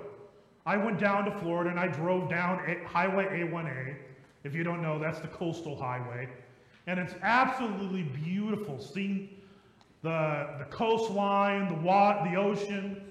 I 0.65 0.77
went 0.77 0.99
down 0.99 1.25
to 1.25 1.31
Florida 1.39 1.71
and 1.71 1.79
I 1.79 1.89
drove 1.89 2.29
down 2.29 2.59
Highway 2.87 3.43
A1A. 3.43 3.97
If 4.45 4.55
you 4.55 4.65
don't 4.65 4.83
know, 4.83 4.99
that's 4.99 5.19
the 5.19 5.29
coastal 5.29 5.77
highway. 5.77 6.29
And 6.89 6.99
it's 6.99 7.15
absolutely 7.21 8.03
beautiful 8.03 8.81
seeing 8.81 9.29
the, 10.01 10.55
the 10.59 10.65
coastline, 10.71 11.69
the, 11.69 11.75
the 12.31 12.37
ocean, 12.37 13.03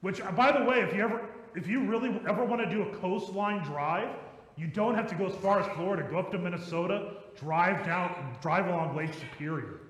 which, 0.00 0.22
uh, 0.22 0.32
by 0.32 0.58
the 0.58 0.64
way, 0.64 0.80
if 0.80 0.94
you 0.96 1.02
ever, 1.02 1.28
if 1.54 1.68
you 1.68 1.84
really 1.84 2.18
ever 2.26 2.46
want 2.46 2.62
to 2.62 2.70
do 2.70 2.80
a 2.80 2.96
coastline 2.96 3.62
drive, 3.62 4.08
you 4.56 4.66
don't 4.68 4.94
have 4.94 5.06
to 5.08 5.14
go 5.14 5.26
as 5.26 5.34
far 5.36 5.60
as 5.60 5.66
Florida. 5.76 6.08
Go 6.10 6.18
up 6.18 6.30
to 6.32 6.38
Minnesota, 6.38 7.16
drive 7.36 7.84
down, 7.84 8.38
drive 8.40 8.68
along 8.68 8.96
Lake 8.96 9.12
Superior. 9.12 9.80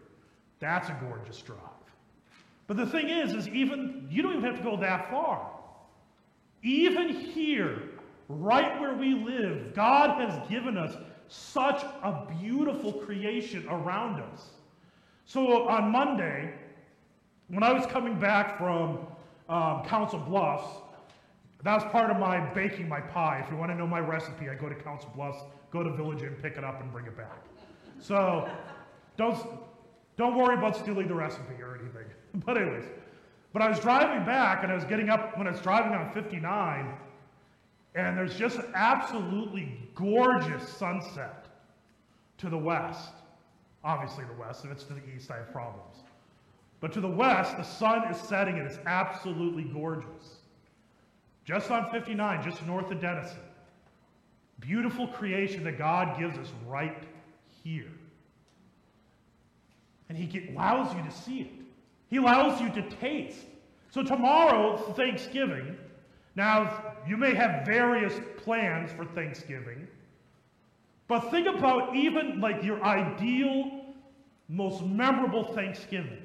That's 0.58 0.88
a 0.88 0.98
gorgeous 1.00 1.40
drive. 1.40 1.58
But 2.66 2.78
the 2.78 2.86
thing 2.86 3.10
is, 3.10 3.32
is 3.32 3.46
even 3.46 4.08
you 4.10 4.22
don't 4.22 4.32
even 4.32 4.44
have 4.44 4.56
to 4.56 4.64
go 4.64 4.76
that 4.78 5.08
far. 5.08 5.52
Even 6.64 7.08
here, 7.10 7.90
right 8.28 8.80
where 8.80 8.94
we 8.94 9.14
live, 9.14 9.72
God 9.72 10.20
has 10.20 10.48
given 10.50 10.76
us 10.76 10.96
such 11.30 11.82
a 12.02 12.26
beautiful 12.40 12.92
creation 12.92 13.64
around 13.68 14.20
us. 14.20 14.50
So 15.26 15.68
on 15.68 15.92
Monday, 15.92 16.52
when 17.46 17.62
I 17.62 17.72
was 17.72 17.86
coming 17.86 18.18
back 18.18 18.58
from 18.58 19.06
um, 19.48 19.84
Council 19.84 20.18
Bluffs, 20.18 20.66
that 21.62 21.74
was 21.74 21.84
part 21.92 22.10
of 22.10 22.18
my 22.18 22.40
baking 22.52 22.88
my 22.88 23.00
pie. 23.00 23.42
If 23.44 23.50
you 23.50 23.56
want 23.56 23.70
to 23.70 23.76
know 23.76 23.86
my 23.86 24.00
recipe, 24.00 24.48
I 24.48 24.56
go 24.56 24.68
to 24.68 24.74
Council 24.74 25.08
Bluffs, 25.14 25.38
go 25.70 25.84
to 25.84 25.90
Village 25.90 26.22
Inn, 26.22 26.34
pick 26.42 26.56
it 26.56 26.64
up, 26.64 26.80
and 26.80 26.90
bring 26.90 27.06
it 27.06 27.16
back. 27.16 27.44
So 28.00 28.50
don't, 29.16 29.38
don't 30.16 30.36
worry 30.36 30.56
about 30.56 30.76
stealing 30.76 31.06
the 31.06 31.14
recipe 31.14 31.62
or 31.62 31.78
anything. 31.80 32.06
But 32.46 32.56
anyways, 32.58 32.84
but 33.52 33.60
I 33.60 33.68
was 33.68 33.80
driving 33.80 34.24
back, 34.24 34.62
and 34.62 34.70
I 34.70 34.76
was 34.76 34.84
getting 34.84 35.10
up 35.10 35.36
when 35.36 35.48
I 35.48 35.50
was 35.50 35.60
driving 35.60 35.92
on 35.92 36.12
59, 36.12 36.94
and 37.94 38.16
there's 38.16 38.36
just 38.36 38.58
an 38.58 38.72
absolutely 38.74 39.78
gorgeous 39.94 40.68
sunset 40.68 41.46
to 42.38 42.48
the 42.48 42.58
west. 42.58 43.10
Obviously, 43.82 44.24
the 44.24 44.40
west. 44.40 44.64
If 44.64 44.70
it's 44.70 44.84
to 44.84 44.94
the 44.94 45.00
east, 45.14 45.30
I 45.30 45.38
have 45.38 45.52
problems. 45.52 45.96
But 46.80 46.92
to 46.92 47.00
the 47.00 47.08
west, 47.08 47.56
the 47.56 47.62
sun 47.62 48.10
is 48.10 48.16
setting 48.16 48.58
and 48.58 48.66
it's 48.66 48.78
absolutely 48.86 49.64
gorgeous. 49.64 50.38
Just 51.44 51.70
on 51.70 51.90
59, 51.90 52.42
just 52.42 52.64
north 52.66 52.90
of 52.90 53.00
Denison. 53.00 53.38
Beautiful 54.60 55.08
creation 55.08 55.64
that 55.64 55.78
God 55.78 56.18
gives 56.18 56.38
us 56.38 56.48
right 56.66 56.96
here. 57.64 57.90
And 60.08 60.16
He 60.16 60.48
allows 60.50 60.94
you 60.94 61.02
to 61.02 61.10
see 61.10 61.40
it, 61.40 61.50
He 62.08 62.16
allows 62.16 62.60
you 62.60 62.70
to 62.70 62.82
taste. 62.96 63.46
So, 63.90 64.04
tomorrow, 64.04 64.76
Thanksgiving, 64.94 65.76
now, 66.36 66.94
you 67.06 67.16
may 67.16 67.34
have 67.34 67.66
various 67.66 68.14
plans 68.36 68.92
for 68.92 69.04
Thanksgiving, 69.04 69.86
but 71.08 71.30
think 71.30 71.48
about 71.48 71.96
even 71.96 72.40
like 72.40 72.62
your 72.62 72.82
ideal, 72.84 73.84
most 74.48 74.84
memorable 74.84 75.42
Thanksgiving. 75.42 76.22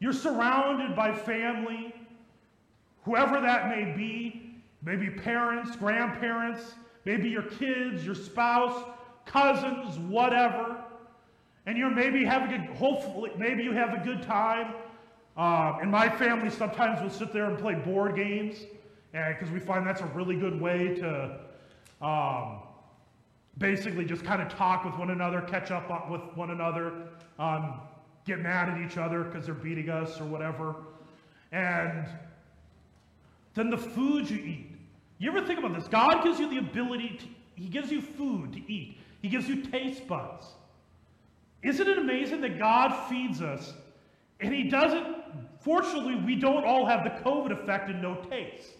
You're 0.00 0.12
surrounded 0.12 0.96
by 0.96 1.14
family, 1.14 1.94
whoever 3.04 3.40
that 3.40 3.68
may 3.68 3.94
be, 3.96 4.56
maybe 4.82 5.08
parents, 5.10 5.76
grandparents, 5.76 6.74
maybe 7.04 7.28
your 7.28 7.42
kids, 7.42 8.04
your 8.04 8.16
spouse, 8.16 8.82
cousins, 9.26 9.96
whatever. 9.98 10.76
And 11.66 11.78
you're 11.78 11.90
maybe 11.90 12.24
having 12.24 12.52
a, 12.52 12.74
hopefully, 12.74 13.30
maybe 13.36 13.62
you 13.62 13.72
have 13.72 13.94
a 13.94 14.04
good 14.04 14.22
time. 14.22 14.74
Uh, 15.36 15.78
in 15.82 15.90
my 15.90 16.08
family, 16.08 16.50
sometimes 16.50 17.00
we'll 17.00 17.10
sit 17.10 17.32
there 17.32 17.44
and 17.44 17.58
play 17.58 17.74
board 17.74 18.16
games 18.16 18.56
because 19.12 19.50
we 19.50 19.58
find 19.58 19.86
that's 19.86 20.00
a 20.00 20.06
really 20.06 20.36
good 20.36 20.60
way 20.60 20.94
to 20.94 21.40
um, 22.00 22.60
basically 23.58 24.04
just 24.04 24.24
kind 24.24 24.40
of 24.40 24.48
talk 24.48 24.84
with 24.84 24.94
one 24.96 25.10
another, 25.10 25.40
catch 25.42 25.70
up 25.70 26.10
with 26.10 26.22
one 26.34 26.50
another, 26.50 27.08
um, 27.38 27.80
get 28.24 28.40
mad 28.40 28.68
at 28.68 28.80
each 28.80 28.96
other 28.96 29.24
because 29.24 29.46
they're 29.46 29.54
beating 29.54 29.90
us 29.90 30.20
or 30.20 30.24
whatever. 30.24 30.76
And 31.52 32.06
then 33.54 33.70
the 33.70 33.78
food 33.78 34.30
you 34.30 34.38
eat. 34.38 34.66
You 35.18 35.30
ever 35.30 35.46
think 35.46 35.58
about 35.58 35.74
this? 35.74 35.88
God 35.88 36.22
gives 36.22 36.38
you 36.38 36.48
the 36.48 36.58
ability 36.58 37.18
to, 37.20 37.26
He 37.56 37.68
gives 37.68 37.90
you 37.90 38.00
food 38.00 38.52
to 38.52 38.72
eat, 38.72 38.98
He 39.20 39.28
gives 39.28 39.48
you 39.48 39.62
taste 39.62 40.06
buds. 40.06 40.46
Isn't 41.62 41.86
it 41.86 41.98
amazing 41.98 42.40
that 42.40 42.58
God 42.58 43.08
feeds 43.08 43.42
us 43.42 43.74
and 44.40 44.54
He 44.54 44.64
doesn't, 44.64 45.16
fortunately, 45.60 46.14
we 46.14 46.36
don't 46.36 46.64
all 46.64 46.86
have 46.86 47.04
the 47.04 47.10
COVID 47.10 47.50
effect 47.50 47.90
and 47.90 48.00
no 48.00 48.14
taste. 48.30 48.72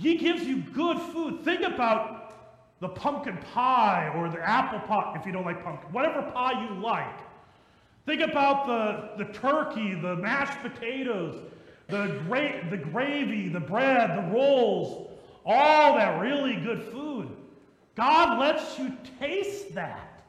He 0.00 0.16
gives 0.16 0.44
you 0.44 0.62
good 0.62 0.98
food. 0.98 1.44
Think 1.44 1.60
about 1.60 2.32
the 2.80 2.88
pumpkin 2.88 3.36
pie 3.52 4.10
or 4.16 4.30
the 4.30 4.40
apple 4.40 4.80
pie, 4.80 5.14
if 5.20 5.26
you 5.26 5.32
don't 5.32 5.44
like 5.44 5.62
pumpkin, 5.62 5.92
whatever 5.92 6.22
pie 6.22 6.66
you 6.66 6.80
like. 6.80 7.18
Think 8.06 8.22
about 8.22 8.66
the, 8.66 9.22
the 9.22 9.30
turkey, 9.30 9.94
the 9.94 10.16
mashed 10.16 10.58
potatoes, 10.62 11.36
the, 11.88 12.18
gra- 12.26 12.66
the 12.70 12.78
gravy, 12.78 13.50
the 13.50 13.60
bread, 13.60 14.16
the 14.16 14.32
rolls, 14.32 15.10
all 15.44 15.96
that 15.96 16.18
really 16.18 16.56
good 16.56 16.82
food. 16.84 17.28
God 17.94 18.38
lets 18.38 18.78
you 18.78 18.96
taste 19.18 19.74
that. 19.74 20.22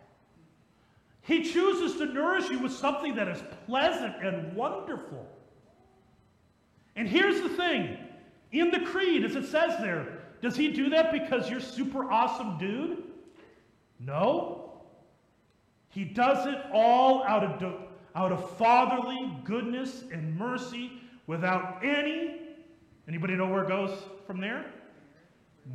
He 1.22 1.44
chooses 1.44 1.98
to 2.00 2.08
nourish 2.08 2.50
you 2.50 2.60
with 2.60 2.74
something 2.74 3.16
that 3.16 3.30
is 3.30 3.42
pleasant 3.68 4.22
and 4.22 4.54
wonderful. 4.54 5.26
And 6.98 7.08
here's 7.08 7.40
the 7.40 7.50
thing 7.50 7.98
in 8.52 8.72
the 8.72 8.80
creed, 8.80 9.24
as 9.24 9.36
it 9.36 9.46
says 9.46 9.78
there, 9.80 10.20
does 10.42 10.56
he 10.56 10.70
do 10.70 10.90
that 10.90 11.12
because 11.12 11.50
you're 11.50 11.60
super 11.60 12.12
awesome 12.12 12.58
dude? 12.58 13.04
No. 14.00 14.82
He 15.90 16.04
does 16.04 16.48
it 16.48 16.58
all 16.74 17.24
out 17.24 17.44
of, 17.44 17.74
out 18.16 18.32
of 18.32 18.58
fatherly 18.58 19.32
goodness 19.44 20.04
and 20.12 20.38
mercy 20.38 20.92
without 21.28 21.80
any, 21.84 22.40
anybody 23.08 23.36
know 23.36 23.48
where 23.48 23.64
it 23.64 23.68
goes 23.68 23.98
from 24.26 24.42
there? 24.42 24.66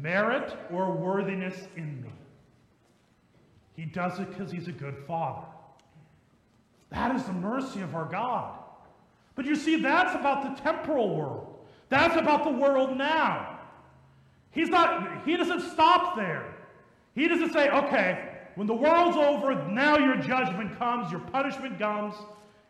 Merit 0.00 0.56
or 0.72 0.92
worthiness 0.92 1.68
in 1.76 2.02
me. 2.02 2.10
He 3.74 3.84
does 3.84 4.18
it 4.18 4.28
because 4.30 4.50
he's 4.50 4.68
a 4.68 4.72
good 4.72 4.96
father. 5.06 5.46
That 6.90 7.14
is 7.14 7.24
the 7.24 7.32
mercy 7.32 7.82
of 7.82 7.94
our 7.94 8.06
God. 8.06 8.58
But 9.34 9.44
you 9.44 9.54
see, 9.54 9.76
that's 9.80 10.14
about 10.14 10.42
the 10.42 10.62
temporal 10.62 11.14
world. 11.14 11.55
That's 11.88 12.16
about 12.16 12.44
the 12.44 12.50
world 12.50 12.96
now. 12.96 13.60
He's 14.50 14.68
not, 14.68 15.24
he 15.24 15.36
doesn't 15.36 15.60
stop 15.72 16.16
there. 16.16 16.54
He 17.14 17.28
doesn't 17.28 17.52
say, 17.52 17.68
okay, 17.68 18.36
when 18.56 18.66
the 18.66 18.74
world's 18.74 19.16
over, 19.16 19.54
now 19.68 19.98
your 19.98 20.16
judgment 20.16 20.78
comes, 20.78 21.10
your 21.10 21.20
punishment 21.20 21.78
comes, 21.78 22.14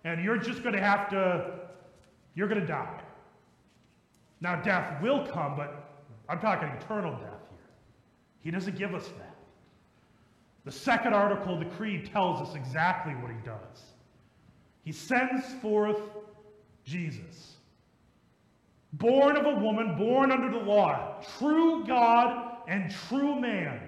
and 0.04 0.22
you're 0.22 0.36
just 0.36 0.62
going 0.62 0.74
to 0.74 0.80
have 0.80 1.08
to, 1.10 1.60
you're 2.34 2.48
going 2.48 2.60
to 2.60 2.66
die. 2.66 3.00
Now, 4.40 4.56
death 4.56 5.00
will 5.00 5.26
come, 5.26 5.56
but 5.56 5.90
I'm 6.28 6.40
talking 6.40 6.68
eternal 6.68 7.12
death 7.12 7.40
here. 7.50 7.70
He 8.40 8.50
doesn't 8.50 8.76
give 8.76 8.94
us 8.94 9.06
that. 9.18 9.36
The 10.64 10.72
second 10.72 11.14
article 11.14 11.54
of 11.54 11.60
the 11.60 11.76
Creed 11.76 12.10
tells 12.12 12.46
us 12.46 12.54
exactly 12.56 13.14
what 13.14 13.30
he 13.30 13.38
does. 13.44 13.94
He 14.84 14.92
sends 14.92 15.44
forth 15.62 16.00
Jesus, 16.84 17.55
born 18.94 19.36
of 19.36 19.46
a 19.46 19.60
woman, 19.60 19.96
born 19.96 20.32
under 20.32 20.50
the 20.50 20.64
law, 20.64 21.22
true 21.38 21.84
God 21.86 22.56
and 22.68 22.90
true 23.08 23.40
man. 23.40 23.80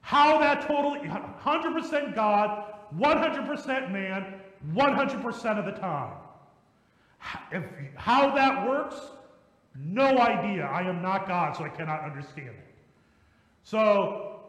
How 0.00 0.38
that 0.38 0.66
totally, 0.66 1.00
100% 1.00 2.14
God, 2.14 2.74
100% 2.96 3.92
man, 3.92 4.34
100% 4.72 5.58
of 5.58 5.64
the 5.66 5.80
time. 5.80 6.14
If, 7.52 7.64
how 7.94 8.34
that 8.34 8.66
works, 8.66 8.96
no 9.76 10.18
idea. 10.18 10.64
I 10.64 10.82
am 10.88 11.02
not 11.02 11.28
God, 11.28 11.56
so 11.56 11.64
I 11.64 11.68
cannot 11.68 12.02
understand 12.04 12.48
it. 12.48 12.74
So, 13.64 14.40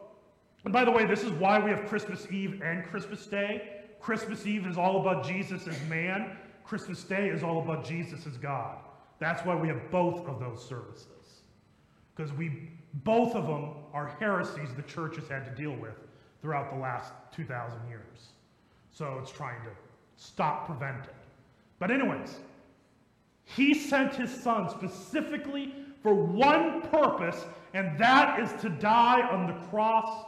and 0.64 0.72
by 0.72 0.84
the 0.84 0.90
way, 0.90 1.04
this 1.04 1.22
is 1.22 1.30
why 1.32 1.58
we 1.58 1.70
have 1.70 1.86
Christmas 1.86 2.26
Eve 2.30 2.62
and 2.62 2.84
Christmas 2.84 3.26
Day. 3.26 3.82
Christmas 4.00 4.46
Eve 4.46 4.66
is 4.66 4.78
all 4.78 5.00
about 5.00 5.26
Jesus 5.26 5.66
as 5.66 5.78
man. 5.88 6.36
Christmas 6.64 7.04
Day 7.04 7.28
is 7.28 7.42
all 7.42 7.62
about 7.62 7.84
Jesus 7.84 8.26
as 8.26 8.36
God. 8.38 8.78
That's 9.20 9.44
why 9.44 9.54
we 9.54 9.68
have 9.68 9.90
both 9.90 10.26
of 10.26 10.40
those 10.40 10.66
services. 10.66 11.42
Because 12.16 12.32
we 12.32 12.70
both 13.04 13.36
of 13.36 13.46
them 13.46 13.74
are 13.92 14.16
heresies 14.18 14.74
the 14.74 14.82
church 14.82 15.14
has 15.16 15.28
had 15.28 15.44
to 15.44 15.62
deal 15.62 15.76
with 15.76 15.94
throughout 16.42 16.70
the 16.70 16.78
last 16.78 17.12
2,000 17.32 17.78
years. 17.88 18.32
So 18.90 19.18
it's 19.22 19.30
trying 19.30 19.62
to 19.62 19.70
stop, 20.16 20.66
prevent 20.66 21.04
it. 21.04 21.14
But 21.78 21.92
anyways, 21.92 22.40
he 23.44 23.74
sent 23.74 24.14
his 24.14 24.30
son 24.30 24.68
specifically 24.68 25.74
for 26.02 26.14
one 26.14 26.82
purpose, 26.82 27.44
and 27.74 27.96
that 27.98 28.40
is 28.40 28.60
to 28.62 28.68
die 28.68 29.22
on 29.22 29.46
the 29.46 29.66
cross 29.68 30.26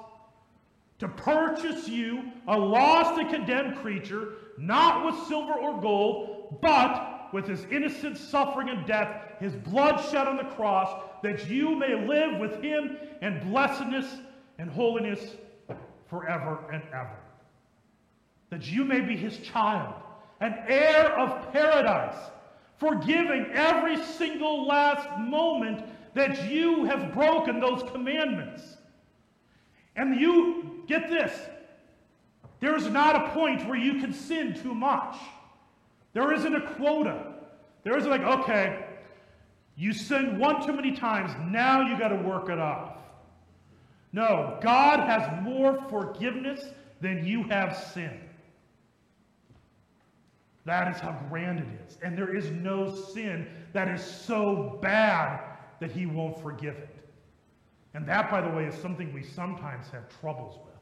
to 1.02 1.08
purchase 1.08 1.88
you, 1.88 2.30
a 2.46 2.56
lost 2.56 3.18
and 3.18 3.28
condemned 3.28 3.76
creature, 3.78 4.34
not 4.56 5.04
with 5.04 5.16
silver 5.26 5.54
or 5.54 5.80
gold, 5.80 6.58
but 6.62 7.11
with 7.32 7.46
his 7.46 7.64
innocent 7.70 8.18
suffering 8.18 8.68
and 8.68 8.86
death, 8.86 9.22
his 9.40 9.54
blood 9.54 9.98
shed 10.10 10.28
on 10.28 10.36
the 10.36 10.44
cross, 10.44 11.02
that 11.22 11.48
you 11.48 11.74
may 11.74 11.94
live 12.06 12.38
with 12.38 12.62
him 12.62 12.96
in 13.22 13.40
blessedness 13.50 14.06
and 14.58 14.70
holiness 14.70 15.36
forever 16.08 16.58
and 16.72 16.82
ever. 16.92 17.16
That 18.50 18.70
you 18.70 18.84
may 18.84 19.00
be 19.00 19.16
his 19.16 19.38
child, 19.38 19.94
an 20.40 20.54
heir 20.68 21.18
of 21.18 21.52
paradise, 21.52 22.18
forgiving 22.78 23.46
every 23.52 24.02
single 24.02 24.66
last 24.66 25.08
moment 25.18 25.84
that 26.14 26.50
you 26.50 26.84
have 26.84 27.14
broken 27.14 27.60
those 27.60 27.82
commandments. 27.92 28.62
And 29.96 30.20
you, 30.20 30.82
get 30.86 31.08
this, 31.08 31.32
there 32.60 32.76
is 32.76 32.86
not 32.88 33.16
a 33.16 33.28
point 33.30 33.66
where 33.66 33.78
you 33.78 34.00
can 34.00 34.12
sin 34.12 34.54
too 34.62 34.74
much. 34.74 35.16
There 36.12 36.32
isn't 36.32 36.54
a 36.54 36.60
quota. 36.74 37.32
There 37.84 37.96
isn't 37.96 38.10
like, 38.10 38.22
okay, 38.22 38.84
you 39.76 39.92
sinned 39.92 40.38
one 40.38 40.64
too 40.64 40.72
many 40.72 40.92
times, 40.92 41.32
now 41.50 41.88
you 41.88 41.98
got 41.98 42.08
to 42.08 42.16
work 42.16 42.48
it 42.48 42.58
off. 42.58 42.98
No, 44.12 44.58
God 44.62 45.00
has 45.00 45.42
more 45.42 45.80
forgiveness 45.88 46.62
than 47.00 47.24
you 47.24 47.44
have 47.44 47.76
sin. 47.76 48.20
That 50.64 50.94
is 50.94 51.00
how 51.00 51.18
grand 51.28 51.58
it 51.60 51.66
is. 51.86 51.98
And 52.02 52.16
there 52.16 52.36
is 52.36 52.50
no 52.50 52.94
sin 52.94 53.48
that 53.72 53.88
is 53.88 54.04
so 54.04 54.78
bad 54.80 55.40
that 55.80 55.90
he 55.90 56.06
won't 56.06 56.40
forgive 56.40 56.76
it. 56.76 56.94
And 57.94 58.06
that, 58.06 58.30
by 58.30 58.40
the 58.40 58.48
way, 58.48 58.66
is 58.66 58.74
something 58.80 59.12
we 59.12 59.24
sometimes 59.24 59.88
have 59.88 60.04
troubles 60.20 60.58
with 60.64 60.72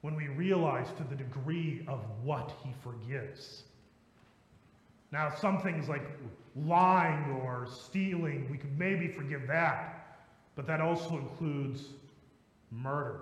when 0.00 0.16
we 0.16 0.28
realize 0.28 0.88
to 0.96 1.04
the 1.04 1.14
degree 1.14 1.84
of 1.86 2.00
what 2.22 2.52
he 2.64 2.74
forgives. 2.82 3.64
Now, 5.12 5.32
some 5.34 5.60
things 5.60 5.88
like 5.88 6.02
lying 6.54 7.30
or 7.42 7.66
stealing, 7.70 8.48
we 8.50 8.58
could 8.58 8.76
maybe 8.78 9.08
forgive 9.08 9.46
that, 9.46 10.18
but 10.54 10.66
that 10.66 10.80
also 10.80 11.18
includes 11.18 11.84
murder, 12.70 13.20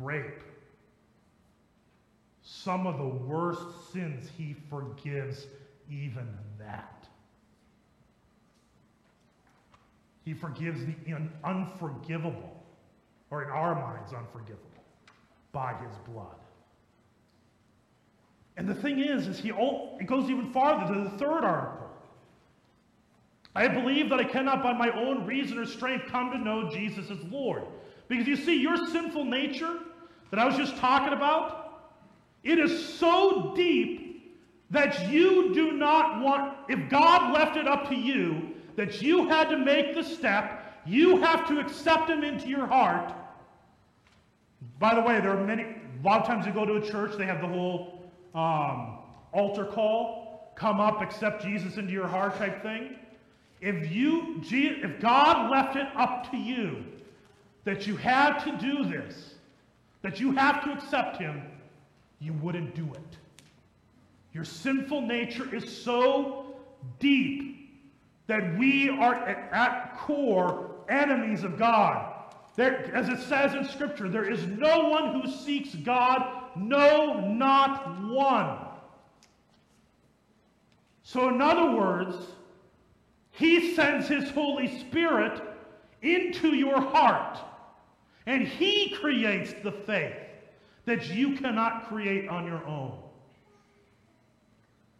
rape. 0.00 0.42
Some 2.42 2.86
of 2.86 2.98
the 2.98 3.06
worst 3.06 3.92
sins 3.92 4.28
he 4.36 4.54
forgives, 4.70 5.46
even 5.90 6.28
that. 6.58 7.06
He 10.24 10.34
forgives 10.34 10.80
the 10.84 11.14
un- 11.14 11.32
unforgivable, 11.44 12.62
or 13.30 13.44
in 13.44 13.50
our 13.50 13.74
minds, 13.74 14.12
unforgivable, 14.12 14.62
by 15.52 15.74
his 15.74 15.96
blood. 16.08 16.36
And 18.56 18.68
the 18.68 18.74
thing 18.74 19.00
is, 19.00 19.26
is 19.26 19.38
he 19.38 19.50
it 19.50 20.06
goes 20.06 20.30
even 20.30 20.52
farther 20.52 20.94
to 20.94 21.04
the 21.04 21.10
third 21.18 21.44
article. 21.44 21.90
I 23.54 23.68
believe 23.68 24.10
that 24.10 24.18
I 24.18 24.24
cannot 24.24 24.62
by 24.62 24.72
my 24.72 24.90
own 24.90 25.26
reason 25.26 25.58
or 25.58 25.66
strength 25.66 26.06
come 26.08 26.30
to 26.30 26.38
know 26.38 26.70
Jesus 26.70 27.10
as 27.10 27.18
Lord. 27.30 27.62
Because 28.08 28.26
you 28.26 28.36
see, 28.36 28.60
your 28.60 28.76
sinful 28.88 29.24
nature 29.24 29.78
that 30.30 30.38
I 30.38 30.44
was 30.44 30.56
just 30.56 30.76
talking 30.76 31.12
about, 31.12 31.90
it 32.44 32.58
is 32.58 32.94
so 32.94 33.54
deep 33.56 34.36
that 34.70 35.10
you 35.10 35.54
do 35.54 35.72
not 35.72 36.22
want, 36.22 36.54
if 36.68 36.90
God 36.90 37.32
left 37.32 37.56
it 37.56 37.66
up 37.66 37.88
to 37.88 37.94
you, 37.94 38.54
that 38.76 39.00
you 39.00 39.28
had 39.28 39.48
to 39.48 39.58
make 39.58 39.94
the 39.94 40.02
step, 40.02 40.82
you 40.84 41.18
have 41.18 41.48
to 41.48 41.58
accept 41.58 42.10
him 42.10 42.22
into 42.24 42.48
your 42.48 42.66
heart. 42.66 43.12
By 44.78 44.94
the 44.94 45.00
way, 45.00 45.20
there 45.20 45.30
are 45.30 45.44
many, 45.44 45.62
a 45.62 46.06
lot 46.06 46.20
of 46.20 46.26
times 46.26 46.46
you 46.46 46.52
go 46.52 46.64
to 46.64 46.74
a 46.74 46.90
church, 46.90 47.16
they 47.16 47.26
have 47.26 47.40
the 47.40 47.46
whole 47.46 47.95
um, 48.36 48.98
altar 49.32 49.64
call, 49.64 50.52
come 50.54 50.80
up, 50.80 51.00
accept 51.00 51.42
Jesus 51.42 51.76
into 51.76 51.92
your 51.92 52.06
heart 52.06 52.36
type 52.38 52.62
thing. 52.62 52.96
If 53.60 53.90
you, 53.90 54.40
if 54.42 55.00
God 55.00 55.50
left 55.50 55.76
it 55.76 55.88
up 55.96 56.30
to 56.30 56.36
you 56.36 56.84
that 57.64 57.86
you 57.86 57.96
had 57.96 58.38
to 58.40 58.56
do 58.58 58.84
this, 58.84 59.34
that 60.02 60.20
you 60.20 60.32
have 60.32 60.62
to 60.64 60.72
accept 60.72 61.16
Him, 61.16 61.42
you 62.20 62.32
wouldn't 62.34 62.74
do 62.74 62.84
it. 62.94 63.16
Your 64.32 64.44
sinful 64.44 65.00
nature 65.00 65.52
is 65.54 65.82
so 65.82 66.54
deep 66.98 67.70
that 68.26 68.58
we 68.58 68.90
are 68.90 69.14
at 69.14 69.96
core 69.96 70.70
enemies 70.88 71.42
of 71.42 71.58
God. 71.58 72.12
There, 72.54 72.94
as 72.94 73.08
it 73.08 73.20
says 73.20 73.54
in 73.54 73.66
Scripture, 73.66 74.08
there 74.08 74.28
is 74.30 74.46
no 74.46 74.88
one 74.88 75.20
who 75.20 75.30
seeks 75.30 75.74
God, 75.74 76.35
no, 76.56 77.20
not 77.20 78.02
one. 78.02 78.58
So, 81.02 81.28
in 81.28 81.40
other 81.40 81.76
words, 81.76 82.16
He 83.30 83.74
sends 83.74 84.08
His 84.08 84.30
Holy 84.30 84.80
Spirit 84.80 85.40
into 86.02 86.54
your 86.54 86.80
heart. 86.80 87.38
And 88.26 88.46
He 88.46 88.90
creates 89.00 89.54
the 89.62 89.72
faith 89.72 90.16
that 90.84 91.08
you 91.08 91.36
cannot 91.36 91.88
create 91.88 92.28
on 92.28 92.46
your 92.46 92.64
own. 92.66 92.98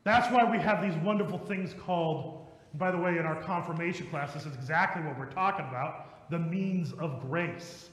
That's 0.05 0.33
why 0.33 0.45
we 0.49 0.59
have 0.59 0.83
these 0.83 0.95
wonderful 1.03 1.39
things 1.39 1.75
called, 1.75 2.47
by 2.75 2.93
the 2.93 2.99
way, 2.99 3.19
in 3.19 3.27
our 3.27 3.43
confirmation 3.43 4.07
class, 4.07 4.33
this 4.35 4.47
is 4.47 4.55
exactly 4.55 5.03
what 5.03 5.19
we're 5.19 5.31
talking 5.31 5.67
about 5.69 6.31
the 6.31 6.39
means 6.39 6.93
of 6.95 7.21
grace, 7.29 7.91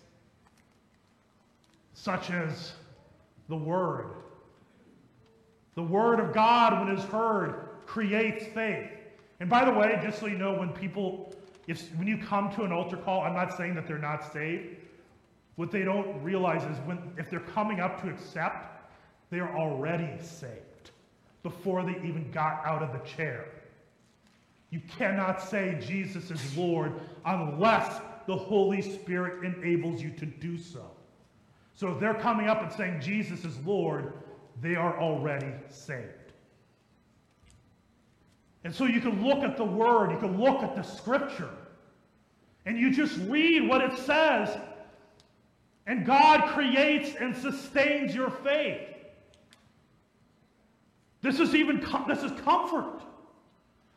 such 1.94 2.32
as 2.32 2.74
the 3.50 3.56
Word. 3.56 4.08
The 5.76 5.84
Word 5.84 6.20
of 6.20 6.34
God, 6.34 6.80
when 6.80 6.96
it's 6.96 7.06
heard, 7.06 7.70
creates 7.86 8.46
faith. 8.54 8.90
And 9.40 9.50
by 9.50 9.66
the 9.66 9.72
way, 9.72 10.00
just 10.04 10.20
so 10.20 10.28
you 10.28 10.38
know, 10.38 10.54
when 10.54 10.70
people, 10.70 11.34
if, 11.68 11.90
when 11.96 12.08
you 12.08 12.18
come 12.18 12.54
to 12.56 12.64
an 12.64 12.72
altar 12.72 12.98
call, 12.98 13.22
I'm 13.22 13.34
not 13.34 13.58
saying 13.58 13.76
that 13.76 13.88
they're 13.88 13.98
not 13.98 14.32
saved. 14.32 14.78
What 15.56 15.72
they 15.72 15.84
don't 15.84 16.22
realize 16.24 16.64
is 16.64 16.78
when, 16.86 17.00
if 17.18 17.30
they're 17.30 17.40
coming 17.40 17.80
up 17.80 18.02
to 18.04 18.10
accept, 18.10 18.92
they 19.30 19.40
are 19.40 19.56
already 19.56 20.10
saved 20.24 20.92
before 21.44 21.84
they 21.84 21.98
even 22.08 22.30
got 22.32 22.66
out 22.66 22.82
of 22.82 22.94
the 22.94 23.06
chair. 23.08 23.46
You 24.70 24.82
cannot 24.98 25.42
say 25.42 25.78
Jesus 25.82 26.32
is 26.32 26.58
Lord 26.58 26.94
unless 27.26 28.02
the 28.26 28.36
Holy 28.36 28.82
Spirit 28.82 29.44
enables 29.44 30.02
you 30.02 30.10
to 30.12 30.26
do 30.26 30.58
so. 30.58 30.90
So 31.76 31.92
if 31.92 32.00
they're 32.00 32.14
coming 32.14 32.48
up 32.48 32.62
and 32.62 32.72
saying 32.72 33.02
Jesus 33.02 33.46
is 33.46 33.58
Lord, 33.66 34.14
they 34.62 34.76
are 34.76 35.00
already 35.00 35.52
saved. 35.70 36.34
And 38.64 38.74
so 38.74 38.86
you 38.86 39.02
can 39.02 39.26
look 39.26 39.44
at 39.44 39.58
the 39.58 39.64
Word, 39.64 40.12
you 40.12 40.18
can 40.18 40.40
look 40.40 40.64
at 40.64 40.76
the 40.76 40.84
Scripture, 40.84 41.50
and 42.66 42.78
you 42.78 42.92
just 42.92 43.18
read 43.28 43.68
what 43.68 43.82
it 43.82 43.98
says, 43.98 44.58
and 45.86 46.06
God 46.06 46.54
creates 46.54 47.16
and 47.20 47.36
sustains 47.36 48.16
your 48.16 48.30
faith. 48.30 48.82
This 51.22 51.40
is 51.40 51.56
even 51.56 51.86
this 52.08 52.24
is 52.24 52.32
comfort. 52.42 53.02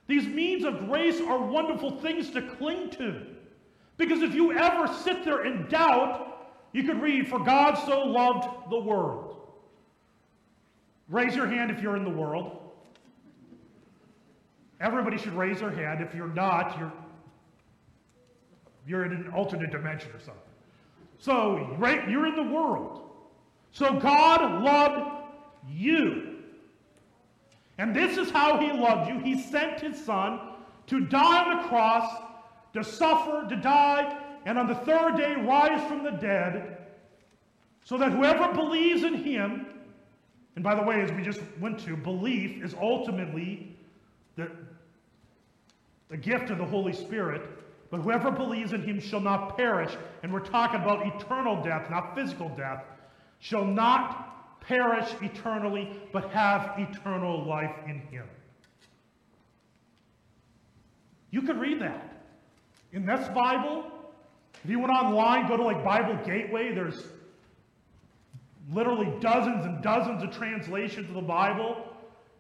These 0.09 0.27
means 0.27 0.65
of 0.65 0.87
grace 0.89 1.21
are 1.21 1.39
wonderful 1.39 1.91
things 1.99 2.31
to 2.31 2.43
cling 2.43 2.91
to. 2.91 3.23
Because 3.97 4.23
if 4.23 4.35
you 4.35 4.53
ever 4.53 4.93
sit 5.03 5.25
there 5.25 5.45
in 5.45 5.67
doubt, 5.69 6.36
you 6.73 6.85
could 6.85 7.01
read, 7.01 7.29
For 7.29 7.39
God 7.39 7.75
so 7.75 8.05
loved 8.05 8.71
the 8.71 8.79
world. 8.79 9.37
Raise 11.09 11.37
your 11.37 11.47
hand 11.47 11.71
if 11.71 11.81
you're 11.81 11.97
in 11.97 12.05
the 12.05 12.11
world. 12.11 12.59
Everybody 14.81 15.17
should 15.17 15.35
raise 15.35 15.61
their 15.61 15.71
hand. 15.71 16.03
If 16.03 16.15
you're 16.15 16.29
not, 16.29 16.79
you're, 16.79 16.93
you're 18.87 19.05
in 19.05 19.13
an 19.13 19.33
alternate 19.35 19.71
dimension 19.71 20.11
or 20.11 20.19
something. 20.19 20.43
So, 21.19 21.75
right, 21.79 22.09
you're 22.09 22.27
in 22.27 22.37
the 22.37 22.43
world. 22.43 23.09
So 23.73 23.99
God 23.99 24.63
loved 24.63 25.25
you. 25.69 26.37
And 27.79 27.95
this 27.95 28.17
is 28.17 28.31
how 28.31 28.59
he 28.59 28.73
loved 28.73 29.09
you. 29.09 29.19
He 29.21 29.41
sent 29.41 29.81
his 29.81 30.03
son 30.03 30.41
to 30.87 31.01
die 31.01 31.45
on 31.45 31.63
the 31.63 31.69
cross, 31.69 32.23
to 32.75 32.83
suffer, 32.85 33.47
to 33.49 33.57
die, 33.57 34.19
and 34.47 34.59
on 34.59 34.69
the 34.69 34.75
third 34.77 35.17
day 35.17 35.35
rise 35.35 35.87
from 35.89 36.05
the 36.05 36.13
dead, 36.13 36.79
so 37.85 37.99
that 37.99 38.13
whoever 38.13 38.55
believes 38.55 39.03
in 39.03 39.15
him, 39.15 39.67
and 40.55 40.65
by 40.65 40.75
the 40.75 40.83
way, 40.83 41.03
as 41.03 41.13
we 41.13 41.23
just 41.23 41.41
went 41.61 41.81
to, 41.81 41.97
belief 41.97 42.65
is 42.65 42.73
ultimately 42.81 43.77
the, 44.37 44.51
the 46.09 46.17
gift 46.17 46.51
of 46.51 46.59
the 46.59 46.65
Holy 46.65 46.93
Spirit. 46.93 47.43
But 47.91 48.01
whoever 48.01 48.31
believes 48.31 48.73
in 48.73 48.83
him 48.83 49.01
shall 49.01 49.21
not 49.21 49.57
perish. 49.57 49.95
And 50.23 50.33
we're 50.33 50.41
talking 50.41 50.81
about 50.81 51.07
eternal 51.07 51.63
death, 51.63 51.89
not 51.91 52.15
physical 52.15 52.49
death. 52.51 52.83
Shall 53.39 53.65
not 53.65 54.61
perish 54.61 55.09
eternally, 55.23 55.91
but 56.13 56.31
have 56.31 56.75
eternal 56.79 57.45
life 57.45 57.75
in 57.87 58.01
him. 58.01 58.25
You 61.31 61.43
could 61.43 61.61
read 61.61 61.81
that. 61.81 62.25
In 62.93 63.07
this 63.07 63.29
Bible, 63.29 63.85
if 64.67 64.71
you 64.71 64.81
went 64.81 64.91
online, 64.91 65.47
go 65.47 65.57
to 65.57 65.63
like 65.63 65.85
Bible 65.85 66.19
Gateway, 66.27 66.75
there's 66.75 67.07
literally 68.73 69.15
dozens 69.21 69.65
and 69.65 69.81
dozens 69.81 70.25
of 70.25 70.33
translations 70.33 71.09
of 71.09 71.15
the 71.15 71.23
Bible. 71.23 71.87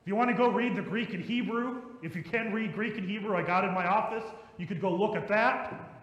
If 0.03 0.09
you 0.09 0.17
want 0.17 0.31
to 0.31 0.37
go 0.37 0.49
read 0.51 0.75
the 0.75 0.83
Greek 0.83 1.15
and 1.15 1.23
Hebrew, 1.23 1.83
if 2.03 2.17
you 2.17 2.25
can 2.25 2.53
read 2.53 2.75
Greek 2.75 2.99
and 2.99 3.09
Hebrew, 3.09 3.37
I 3.37 3.43
got 3.43 3.63
in 3.63 3.73
my 3.73 3.87
office. 3.87 4.25
You 4.59 4.67
could 4.67 4.81
go 4.81 4.93
look 4.93 5.15
at 5.15 5.29
that. 5.29 6.01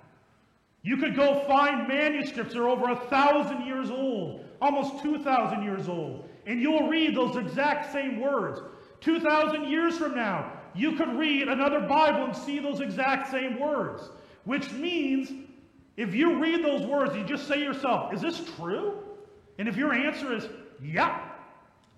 You 0.82 0.96
could 0.96 1.14
go 1.14 1.44
find 1.46 1.90
manuscripts 1.90 2.54
that 2.54 2.62
are 2.62 2.70
over 2.70 2.92
a 2.92 2.96
thousand 3.10 3.66
years 3.66 3.92
old, 3.92 4.46
almost 4.62 5.04
2,000 5.04 5.62
years 5.62 5.90
old, 5.90 6.30
and 6.48 6.62
you'll 6.62 6.88
read 6.88 7.18
those 7.18 7.36
exact 7.36 7.92
same 7.92 8.22
words. 8.22 8.62
2,000 9.02 9.70
years 9.70 9.98
from 9.98 10.16
now, 10.16 10.54
you 10.74 10.94
could 10.94 11.20
read 11.20 11.50
another 11.50 11.82
Bible 11.82 12.24
and 12.24 12.34
see 12.34 12.60
those 12.60 12.80
exact 12.80 13.30
same 13.30 13.60
words, 13.60 14.10
which 14.46 14.72
means 14.72 15.30
if 15.96 16.16
you 16.16 16.40
read 16.40 16.64
those 16.64 16.86
words, 16.86 17.16
you 17.16 17.24
just 17.24 17.48
say 17.48 17.56
to 17.56 17.62
yourself, 17.62 18.14
is 18.14 18.22
this 18.22 18.44
true? 18.58 18.96
And 19.60 19.68
if 19.68 19.78
your 19.78 19.94
answer 19.94 20.34
is, 20.34 20.48
yeah, 20.82 21.20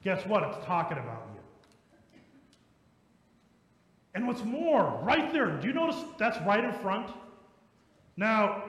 guess 0.03 0.25
what? 0.25 0.43
It's 0.43 0.65
talking 0.65 0.97
about 0.97 1.27
you. 1.33 2.19
And 4.13 4.27
what's 4.27 4.43
more, 4.43 4.99
right 5.03 5.31
there, 5.31 5.57
do 5.57 5.67
you 5.67 5.73
notice 5.73 6.01
that's 6.17 6.37
right 6.45 6.63
in 6.63 6.73
front? 6.73 7.11
Now, 8.17 8.63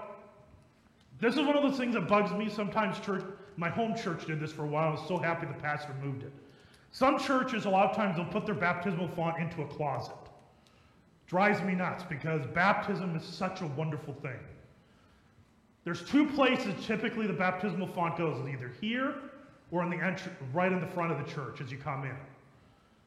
this 1.21 1.35
is 1.35 1.41
one 1.41 1.57
of 1.57 1.62
those 1.62 1.79
things 1.79 1.95
that 1.95 2.09
bugs 2.09 2.33
me. 2.33 2.49
Sometimes 2.49 2.99
church, 3.01 3.23
my 3.57 3.71
home 3.71 3.97
church 3.97 4.27
did 4.27 4.41
this 4.41 4.53
for 4.53 4.65
a 4.65 4.67
while. 4.67 4.89
I 4.89 4.93
was 4.93 5.09
so 5.09 5.19
happy 5.19 5.47
the 5.47 5.55
pastor 5.55 5.95
moved 6.03 6.23
it. 6.23 6.33
Some 6.93 7.19
churches, 7.19 7.65
a 7.65 7.71
lot 7.71 7.91
of 7.91 7.97
times, 7.97 8.17
they'll 8.17 8.25
put 8.27 8.47
their 8.47 8.55
baptismal 8.55 9.09
font 9.09 9.39
into 9.39 9.62
a 9.62 9.67
closet. 9.67 10.15
Drives 11.27 11.61
me 11.62 11.75
nuts 11.75 12.05
because 12.09 12.47
baptism 12.55 13.17
is 13.17 13.25
such 13.25 13.61
a 13.61 13.67
wonderful 13.69 14.15
thing. 14.15 14.39
There's 15.87 16.03
two 16.03 16.27
places 16.27 16.75
typically 16.85 17.29
the 17.29 17.33
baptismal 17.33 17.87
font 17.87 18.18
goes, 18.18 18.44
either 18.49 18.72
here 18.81 19.14
or 19.70 19.85
in 19.85 19.90
the 19.90 20.05
entry, 20.05 20.33
right 20.53 20.72
in 20.72 20.81
the 20.81 20.87
front 20.88 21.12
of 21.12 21.25
the 21.25 21.33
church 21.33 21.61
as 21.61 21.70
you 21.70 21.79
come 21.79 22.03
in. 22.03 22.16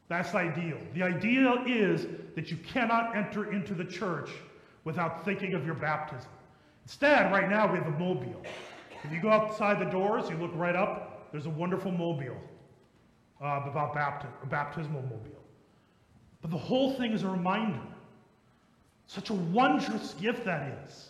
That's 0.08 0.34
ideal. 0.34 0.78
The 0.94 1.04
ideal 1.04 1.62
is 1.68 2.08
that 2.36 2.50
you 2.50 2.56
cannot 2.56 3.18
enter 3.18 3.52
into 3.52 3.74
the 3.74 3.84
church 3.84 4.30
without 4.86 5.26
thinking 5.26 5.56
of 5.56 5.66
your 5.66 5.76
baptism. 5.76 6.30
Instead, 6.86 7.34
right 7.34 7.50
now 7.50 7.70
we 7.70 7.78
have 7.78 7.88
a 7.88 8.00
mobile. 8.00 8.42
If 9.04 9.12
you 9.12 9.22
go 9.22 9.30
outside 9.30 9.86
the 9.86 9.92
doors, 9.92 10.30
you 10.30 10.38
look 10.38 10.52
right 10.56 10.76
up, 10.76 11.30
there's 11.34 11.48
a 11.48 11.50
wonderful 11.52 11.92
mobile 11.92 12.38
uh, 13.44 13.62
about 13.70 13.94
baptism, 13.94 14.34
a 14.42 14.46
baptismal 14.46 15.02
mobile. 15.02 15.44
But 16.42 16.50
the 16.50 16.58
whole 16.58 16.94
thing 16.94 17.12
is 17.12 17.24
a 17.24 17.30
reminder. 17.30 17.82
Such 19.06 19.32
a 19.32 19.34
wondrous 19.34 20.14
gift 20.14 20.46
that 20.46 20.80
is. 20.86 21.09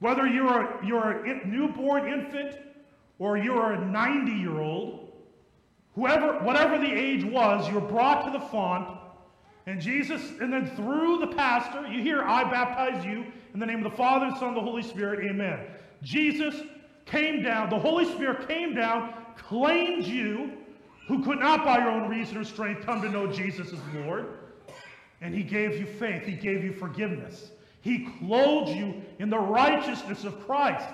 Whether 0.00 0.26
you're 0.26 0.62
a, 0.62 0.86
you're 0.86 1.24
a 1.24 1.46
newborn 1.46 2.08
infant 2.08 2.56
or 3.18 3.36
you're 3.36 3.72
a 3.72 3.84
90 3.84 4.32
year 4.32 4.60
old, 4.60 5.08
Whoever, 5.98 6.38
whatever 6.44 6.78
the 6.78 6.92
age 6.92 7.24
was, 7.24 7.68
you're 7.68 7.80
brought 7.80 8.24
to 8.24 8.30
the 8.30 8.44
font, 8.46 8.96
and 9.66 9.80
Jesus, 9.80 10.22
and 10.40 10.52
then 10.52 10.70
through 10.76 11.18
the 11.18 11.26
pastor, 11.26 11.88
you 11.88 12.00
hear, 12.00 12.22
I 12.22 12.44
baptize 12.44 13.04
you 13.04 13.26
in 13.52 13.58
the 13.58 13.66
name 13.66 13.84
of 13.84 13.90
the 13.90 13.96
Father, 13.96 14.26
and 14.26 14.36
Son, 14.36 14.50
and 14.50 14.56
the 14.56 14.60
Holy 14.60 14.84
Spirit, 14.84 15.28
amen. 15.28 15.58
Jesus 16.04 16.54
came 17.04 17.42
down, 17.42 17.68
the 17.68 17.78
Holy 17.80 18.04
Spirit 18.04 18.46
came 18.46 18.76
down, 18.76 19.12
claimed 19.36 20.04
you, 20.04 20.52
who 21.08 21.24
could 21.24 21.40
not 21.40 21.64
by 21.64 21.78
your 21.78 21.90
own 21.90 22.08
reason 22.08 22.36
or 22.36 22.44
strength 22.44 22.86
come 22.86 23.02
to 23.02 23.08
know 23.08 23.26
Jesus 23.26 23.72
as 23.72 23.80
Lord, 23.92 24.38
and 25.20 25.34
he 25.34 25.42
gave 25.42 25.80
you 25.80 25.86
faith, 25.86 26.22
he 26.22 26.34
gave 26.34 26.62
you 26.62 26.72
forgiveness. 26.72 27.50
He 27.80 28.08
clothed 28.18 28.70
you 28.70 29.02
in 29.18 29.30
the 29.30 29.38
righteousness 29.38 30.24
of 30.24 30.44
Christ. 30.46 30.86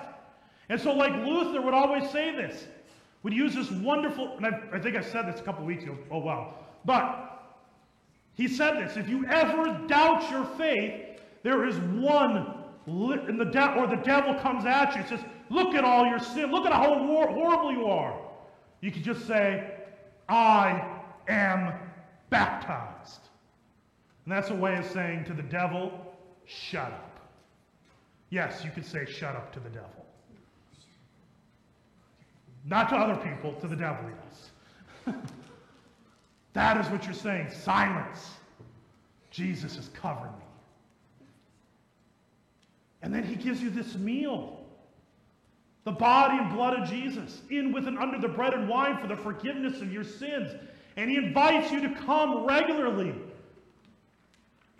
And 0.69 0.79
so, 0.79 0.93
like 0.93 1.13
Luther 1.25 1.61
would 1.61 1.73
always 1.73 2.09
say 2.11 2.35
this, 2.35 2.67
would 3.23 3.33
use 3.33 3.55
this 3.55 3.71
wonderful, 3.71 4.37
and 4.37 4.45
I, 4.45 4.61
I 4.73 4.79
think 4.79 4.95
I 4.95 5.01
said 5.01 5.27
this 5.31 5.39
a 5.39 5.43
couple 5.43 5.65
weeks 5.65 5.83
ago. 5.83 5.97
Oh, 6.11 6.19
wow. 6.19 6.55
But 6.85 7.35
he 8.35 8.47
said 8.47 8.75
this 8.77 8.97
if 8.97 9.09
you 9.09 9.25
ever 9.27 9.85
doubt 9.87 10.29
your 10.29 10.45
faith, 10.57 11.19
there 11.43 11.67
is 11.67 11.77
one, 11.77 12.53
in 12.87 13.37
the 13.37 13.45
de- 13.45 13.73
or 13.75 13.87
the 13.87 14.01
devil 14.03 14.35
comes 14.35 14.65
at 14.65 14.93
you 14.93 15.01
and 15.01 15.09
says, 15.09 15.19
Look 15.49 15.75
at 15.75 15.83
all 15.83 16.05
your 16.07 16.19
sin. 16.19 16.51
Look 16.51 16.65
at 16.65 16.73
how 16.73 16.97
horrible 16.97 17.71
you 17.71 17.85
are. 17.85 18.19
You 18.81 18.91
can 18.91 19.03
just 19.03 19.27
say, 19.27 19.71
I 20.27 20.99
am 21.27 21.73
baptized. 22.29 23.29
And 24.25 24.33
that's 24.33 24.49
a 24.49 24.55
way 24.55 24.75
of 24.75 24.85
saying 24.85 25.25
to 25.25 25.33
the 25.33 25.43
devil, 25.43 25.91
Shut 26.45 26.91
up. 26.91 27.19
Yes, 28.29 28.63
you 28.63 28.71
could 28.71 28.85
say, 28.85 29.05
Shut 29.05 29.35
up 29.35 29.53
to 29.53 29.59
the 29.59 29.69
devil. 29.69 30.05
Not 32.65 32.89
to 32.89 32.95
other 32.95 33.21
people, 33.21 33.53
to 33.61 33.67
the 33.67 33.75
devil, 33.75 34.09
yes. 35.05 35.15
that 36.53 36.83
is 36.83 36.91
what 36.91 37.05
you're 37.05 37.13
saying. 37.13 37.49
Silence. 37.51 38.31
Jesus 39.29 39.75
has 39.75 39.89
covered 39.89 40.31
me. 40.31 40.45
And 43.01 43.13
then 43.13 43.23
he 43.23 43.35
gives 43.35 43.61
you 43.61 43.69
this 43.69 43.95
meal 43.95 44.65
the 45.85 45.91
body 45.91 46.35
and 46.39 46.51
blood 46.51 46.79
of 46.79 46.89
Jesus, 46.89 47.43
in 47.51 47.71
with 47.71 47.87
and 47.87 47.99
under 47.99 48.17
the 48.17 48.27
bread 48.27 48.55
and 48.55 48.67
wine 48.67 48.97
for 48.97 49.07
the 49.07 49.15
forgiveness 49.15 49.81
of 49.81 49.93
your 49.93 50.03
sins. 50.03 50.51
And 50.97 51.11
he 51.11 51.17
invites 51.17 51.71
you 51.71 51.79
to 51.81 51.93
come 51.93 52.43
regularly. 52.43 53.13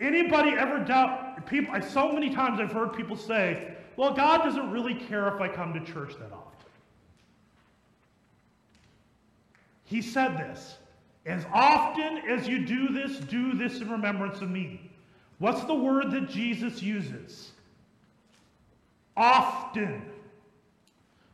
Anybody 0.00 0.50
ever 0.50 0.78
doubt 0.78 1.46
people 1.46 1.74
I, 1.74 1.80
so 1.80 2.12
many 2.12 2.30
times 2.30 2.60
I've 2.60 2.72
heard 2.72 2.92
people 2.92 3.16
say, 3.16 3.74
well, 3.96 4.12
God 4.12 4.42
doesn't 4.42 4.70
really 4.70 4.94
care 4.94 5.28
if 5.34 5.40
I 5.40 5.48
come 5.48 5.72
to 5.72 5.80
church 5.80 6.14
that 6.18 6.32
often. 6.32 6.70
He 9.84 10.02
said 10.02 10.36
this, 10.36 10.76
as 11.24 11.46
often 11.52 12.18
as 12.28 12.46
you 12.46 12.66
do 12.66 12.88
this, 12.88 13.18
do 13.18 13.54
this 13.54 13.80
in 13.80 13.90
remembrance 13.90 14.40
of 14.40 14.50
me. 14.50 14.90
What's 15.38 15.64
the 15.64 15.74
word 15.74 16.10
that 16.10 16.28
Jesus 16.28 16.82
uses? 16.82 17.52
Often 19.16 20.02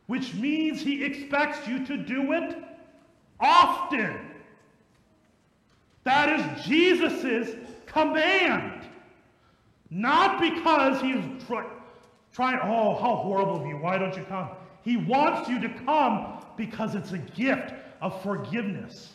which 0.07 0.33
means 0.33 0.81
he 0.81 1.03
expects 1.03 1.67
you 1.67 1.85
to 1.85 1.97
do 1.97 2.33
it 2.33 2.55
often. 3.39 4.19
That 6.03 6.39
is 6.39 6.65
Jesus' 6.65 7.55
command. 7.93 8.85
Not 9.89 10.41
because 10.41 10.99
he 11.01 11.11
is 11.11 11.43
try, 11.45 11.65
trying, 12.33 12.59
oh, 12.63 12.95
how 12.95 13.15
horrible 13.15 13.61
of 13.61 13.67
you, 13.67 13.77
why 13.77 13.97
don't 13.97 14.15
you 14.17 14.23
come? 14.23 14.49
He 14.81 14.97
wants 14.97 15.47
you 15.47 15.61
to 15.61 15.69
come 15.85 16.43
because 16.57 16.95
it's 16.95 17.11
a 17.11 17.19
gift 17.19 17.73
of 18.01 18.21
forgiveness, 18.21 19.13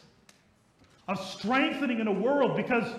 of 1.08 1.20
strengthening 1.20 2.00
in 2.00 2.06
a 2.06 2.12
world, 2.12 2.56
because 2.56 2.90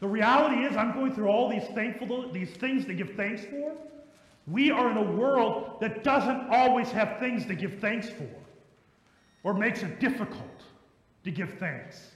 the 0.00 0.06
reality 0.06 0.62
is 0.64 0.76
I'm 0.76 0.92
going 0.92 1.14
through 1.14 1.28
all 1.28 1.48
these 1.48 1.66
thankful 1.74 2.30
these 2.32 2.50
things 2.50 2.84
to 2.86 2.94
give 2.94 3.14
thanks 3.16 3.44
for. 3.44 3.72
We 4.46 4.70
are 4.70 4.90
in 4.90 4.96
a 4.96 5.12
world 5.12 5.80
that 5.80 6.04
doesn't 6.04 6.48
always 6.50 6.90
have 6.90 7.18
things 7.18 7.46
to 7.46 7.54
give 7.54 7.78
thanks 7.78 8.08
for 8.08 8.28
or 9.44 9.54
makes 9.54 9.82
it 9.82 10.00
difficult 10.00 10.62
to 11.24 11.30
give 11.30 11.54
thanks. 11.58 12.10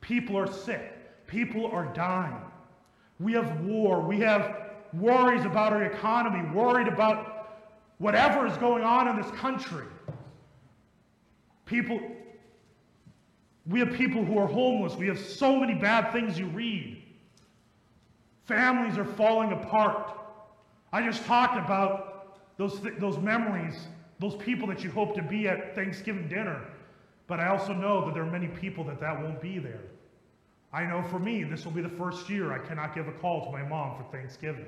People 0.00 0.36
are 0.36 0.50
sick. 0.50 1.26
People 1.26 1.66
are 1.66 1.86
dying. 1.94 2.42
We 3.20 3.34
have 3.34 3.60
war. 3.60 4.00
We 4.00 4.18
have 4.20 4.56
worries 4.94 5.44
about 5.44 5.72
our 5.72 5.84
economy, 5.84 6.48
worried 6.52 6.88
about 6.88 7.60
whatever 7.98 8.46
is 8.46 8.56
going 8.56 8.82
on 8.82 9.08
in 9.08 9.20
this 9.20 9.30
country. 9.32 9.86
People, 11.66 12.00
we 13.66 13.78
have 13.78 13.92
people 13.92 14.24
who 14.24 14.38
are 14.38 14.46
homeless. 14.46 14.96
We 14.96 15.06
have 15.06 15.20
so 15.20 15.56
many 15.60 15.74
bad 15.74 16.10
things 16.12 16.38
you 16.38 16.46
read. 16.46 17.02
Families 18.46 18.98
are 18.98 19.04
falling 19.04 19.52
apart. 19.52 20.12
I 20.92 21.02
just 21.02 21.24
talked 21.26 21.56
about 21.56 22.38
those, 22.56 22.80
th- 22.80 22.94
those 22.98 23.18
memories, 23.18 23.74
those 24.18 24.34
people 24.36 24.66
that 24.68 24.82
you 24.82 24.90
hope 24.90 25.14
to 25.14 25.22
be 25.22 25.46
at 25.46 25.74
Thanksgiving 25.74 26.26
dinner. 26.26 26.64
But 27.28 27.38
I 27.38 27.48
also 27.48 27.72
know 27.72 28.04
that 28.06 28.14
there 28.14 28.24
are 28.24 28.30
many 28.30 28.48
people 28.48 28.82
that 28.84 28.98
that 29.00 29.22
won't 29.22 29.40
be 29.40 29.58
there. 29.58 29.82
I 30.72 30.84
know 30.84 31.02
for 31.02 31.18
me, 31.18 31.42
this 31.42 31.64
will 31.64 31.72
be 31.72 31.82
the 31.82 31.88
first 31.88 32.30
year 32.30 32.52
I 32.52 32.58
cannot 32.58 32.94
give 32.94 33.08
a 33.08 33.12
call 33.12 33.44
to 33.46 33.50
my 33.50 33.62
mom 33.62 33.96
for 33.96 34.04
Thanksgiving. 34.16 34.66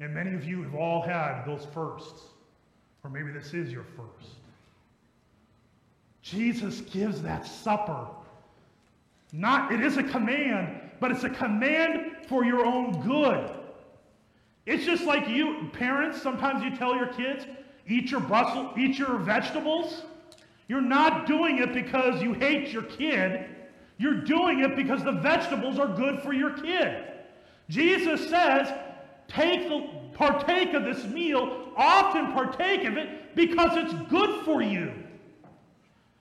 And 0.00 0.12
many 0.12 0.34
of 0.34 0.44
you 0.44 0.62
have 0.62 0.74
all 0.74 1.00
had 1.02 1.44
those 1.44 1.66
firsts. 1.72 2.22
Or 3.02 3.10
maybe 3.10 3.30
this 3.30 3.54
is 3.54 3.72
your 3.72 3.84
first. 3.96 4.32
Jesus 6.22 6.80
gives 6.80 7.22
that 7.22 7.46
supper. 7.46 8.06
Not, 9.32 9.72
it 9.72 9.80
is 9.80 9.96
a 9.96 10.02
command, 10.02 10.80
but 11.00 11.10
it's 11.10 11.24
a 11.24 11.30
command 11.30 12.26
for 12.26 12.44
your 12.44 12.64
own 12.64 13.02
good. 13.02 13.50
It's 14.66 14.84
just 14.84 15.04
like 15.04 15.28
you, 15.28 15.68
parents, 15.72 16.22
sometimes 16.22 16.64
you 16.64 16.74
tell 16.76 16.96
your 16.96 17.08
kids, 17.08 17.46
eat 17.86 18.10
your 18.10 18.20
Brussels, 18.20 18.72
eat 18.78 18.98
your 18.98 19.18
vegetables. 19.18 20.04
You're 20.68 20.80
not 20.80 21.26
doing 21.26 21.58
it 21.58 21.74
because 21.74 22.22
you 22.22 22.32
hate 22.32 22.68
your 22.68 22.84
kid. 22.84 23.46
You're 23.96 24.22
doing 24.22 24.60
it 24.60 24.76
because 24.76 25.04
the 25.04 25.12
vegetables 25.12 25.78
are 25.78 25.86
good 25.88 26.20
for 26.20 26.32
your 26.32 26.50
kid. 26.50 27.04
Jesus 27.68 28.28
says, 28.28 28.72
take 29.28 29.68
the, 29.68 29.88
partake 30.14 30.74
of 30.74 30.84
this 30.84 31.04
meal, 31.06 31.72
often 31.76 32.32
partake 32.32 32.84
of 32.84 32.96
it 32.96 33.34
because 33.34 33.76
it's 33.76 33.94
good 34.10 34.44
for 34.44 34.62
you. 34.62 34.92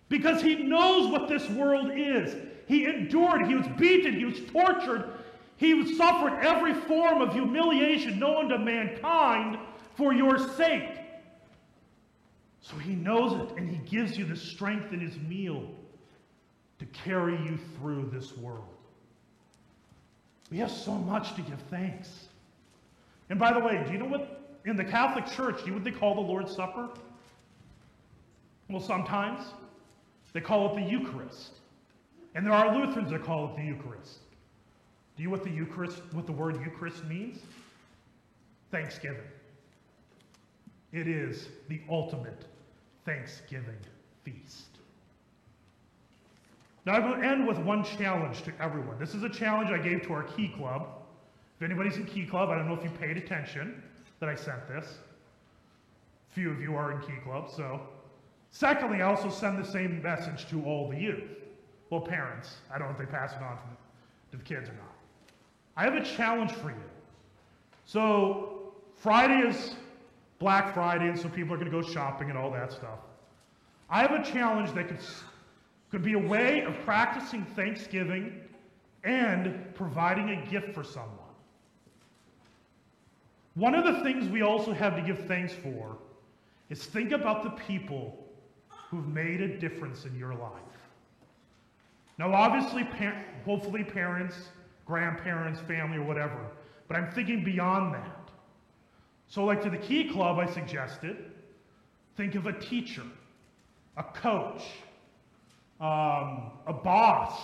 Because 0.09 0.41
he 0.41 0.55
knows 0.55 1.11
what 1.11 1.27
this 1.27 1.49
world 1.49 1.91
is. 1.95 2.35
He 2.67 2.85
endured, 2.85 3.47
he 3.47 3.55
was 3.55 3.67
beaten, 3.77 4.13
he 4.13 4.25
was 4.25 4.39
tortured, 4.51 5.11
he 5.57 5.95
suffered 5.95 6.39
every 6.41 6.73
form 6.73 7.21
of 7.21 7.33
humiliation 7.33 8.19
known 8.19 8.49
to 8.49 8.57
mankind 8.57 9.57
for 9.95 10.13
your 10.13 10.37
sake. 10.55 10.99
So 12.61 12.77
he 12.77 12.95
knows 12.95 13.33
it, 13.33 13.57
and 13.57 13.69
he 13.69 13.77
gives 13.77 14.17
you 14.17 14.25
the 14.25 14.35
strength 14.35 14.93
in 14.93 14.99
his 14.99 15.17
meal 15.17 15.69
to 16.83 16.99
carry 16.99 17.37
you 17.45 17.57
through 17.77 18.09
this 18.11 18.35
world. 18.35 18.67
We 20.51 20.57
have 20.57 20.69
so 20.69 20.91
much 20.91 21.33
to 21.35 21.41
give 21.41 21.59
thanks. 21.69 22.09
And 23.29 23.39
by 23.39 23.53
the 23.53 23.59
way, 23.59 23.81
do 23.85 23.93
you 23.93 23.99
know 23.99 24.05
what, 24.05 24.59
in 24.65 24.75
the 24.75 24.83
Catholic 24.83 25.25
Church, 25.27 25.59
do 25.59 25.65
you 25.65 25.71
know 25.71 25.77
what 25.77 25.85
they 25.85 25.91
call 25.91 26.13
the 26.15 26.21
Lord's 26.21 26.53
Supper? 26.53 26.89
Well, 28.69 28.81
sometimes 28.81 29.45
they 30.33 30.41
call 30.41 30.75
it 30.75 30.83
the 30.83 30.91
Eucharist. 30.91 31.53
And 32.35 32.45
there 32.45 32.53
are 32.53 32.75
Lutherans 32.75 33.11
that 33.11 33.23
call 33.23 33.45
it 33.45 33.55
the 33.55 33.63
Eucharist. 33.63 34.19
Do 35.15 35.23
you 35.23 35.29
know 35.29 35.35
what 35.35 35.45
the 35.45 35.51
Eucharist, 35.51 36.01
what 36.11 36.25
the 36.25 36.33
word 36.33 36.59
Eucharist 36.65 37.05
means? 37.05 37.39
Thanksgiving. 38.71 39.21
It 40.91 41.07
is 41.07 41.47
the 41.69 41.79
ultimate 41.89 42.43
Thanksgiving 43.05 43.79
feast. 44.25 44.72
Now, 46.85 46.93
I 46.93 46.99
will 46.99 47.23
end 47.23 47.47
with 47.47 47.57
one 47.59 47.83
challenge 47.83 48.43
to 48.43 48.53
everyone. 48.59 48.99
This 48.99 49.15
is 49.15 49.23
a 49.23 49.29
challenge 49.29 49.69
I 49.71 49.77
gave 49.77 50.01
to 50.03 50.13
our 50.13 50.23
Key 50.23 50.49
Club. 50.49 50.87
If 51.57 51.63
anybody's 51.63 51.95
in 51.97 52.05
Key 52.05 52.25
Club, 52.25 52.49
I 52.49 52.55
don't 52.55 52.67
know 52.67 52.73
if 52.73 52.83
you 52.83 52.89
paid 52.89 53.15
attention 53.15 53.81
that 54.19 54.27
I 54.27 54.35
sent 54.35 54.67
this. 54.67 54.97
Few 56.29 56.49
of 56.49 56.61
you 56.61 56.75
are 56.75 56.91
in 56.91 56.99
Key 57.01 57.19
Club, 57.23 57.49
so. 57.49 57.79
Secondly, 58.51 59.01
I 59.01 59.05
also 59.05 59.29
send 59.29 59.57
the 59.57 59.69
same 59.69 60.01
message 60.01 60.47
to 60.49 60.63
all 60.65 60.89
the 60.89 60.97
youth. 60.97 61.23
Well, 61.89 62.01
parents. 62.01 62.57
I 62.73 62.77
don't 62.77 62.87
know 62.87 62.93
if 62.93 62.99
they 62.99 63.05
pass 63.05 63.31
it 63.31 63.41
on 63.41 63.57
to 64.31 64.37
the 64.37 64.43
kids 64.43 64.69
or 64.69 64.73
not. 64.73 64.93
I 65.77 65.83
have 65.83 65.95
a 65.95 66.03
challenge 66.03 66.51
for 66.51 66.69
you. 66.69 66.83
So, 67.85 68.73
Friday 68.97 69.47
is 69.47 69.75
Black 70.39 70.73
Friday, 70.73 71.07
and 71.07 71.17
so 71.17 71.29
people 71.29 71.53
are 71.53 71.57
going 71.57 71.71
to 71.71 71.81
go 71.81 71.87
shopping 71.87 72.29
and 72.29 72.37
all 72.37 72.51
that 72.51 72.71
stuff. 72.71 72.99
I 73.89 74.01
have 74.01 74.11
a 74.11 74.23
challenge 74.23 74.73
that 74.73 74.87
could, 74.87 74.99
could 75.93 76.01
be 76.01 76.13
a 76.13 76.19
way 76.27 76.63
of 76.63 76.73
practicing 76.85 77.45
Thanksgiving 77.55 78.41
and 79.03 79.75
providing 79.75 80.31
a 80.31 80.49
gift 80.49 80.73
for 80.73 80.83
someone. 80.83 81.11
One 83.53 83.75
of 83.75 83.85
the 83.85 84.01
things 84.01 84.27
we 84.27 84.41
also 84.41 84.73
have 84.73 84.95
to 84.95 85.03
give 85.03 85.27
thanks 85.27 85.53
for 85.53 85.95
is 86.71 86.83
think 86.83 87.11
about 87.11 87.43
the 87.43 87.51
people 87.51 88.25
who've 88.89 89.07
made 89.07 89.39
a 89.39 89.59
difference 89.59 90.05
in 90.05 90.17
your 90.17 90.33
life. 90.33 90.49
Now, 92.17 92.33
obviously, 92.33 92.85
par- 92.85 93.23
hopefully, 93.45 93.83
parents 93.83 94.35
grandparents, 94.87 95.59
family, 95.59 95.97
or 95.97 96.03
whatever. 96.03 96.39
But 96.87 96.97
I'm 96.97 97.11
thinking 97.11 97.43
beyond 97.43 97.93
that. 97.93 98.31
So, 99.27 99.45
like 99.45 99.61
to 99.61 99.69
the 99.69 99.77
Key 99.77 100.09
Club, 100.09 100.39
I 100.39 100.51
suggested 100.51 101.29
think 102.17 102.33
of 102.33 102.47
a 102.47 102.53
teacher, 102.53 103.03
a 103.95 104.03
coach, 104.03 104.63
um, 105.83 106.51
a 106.67 106.73
boss. 106.73 107.39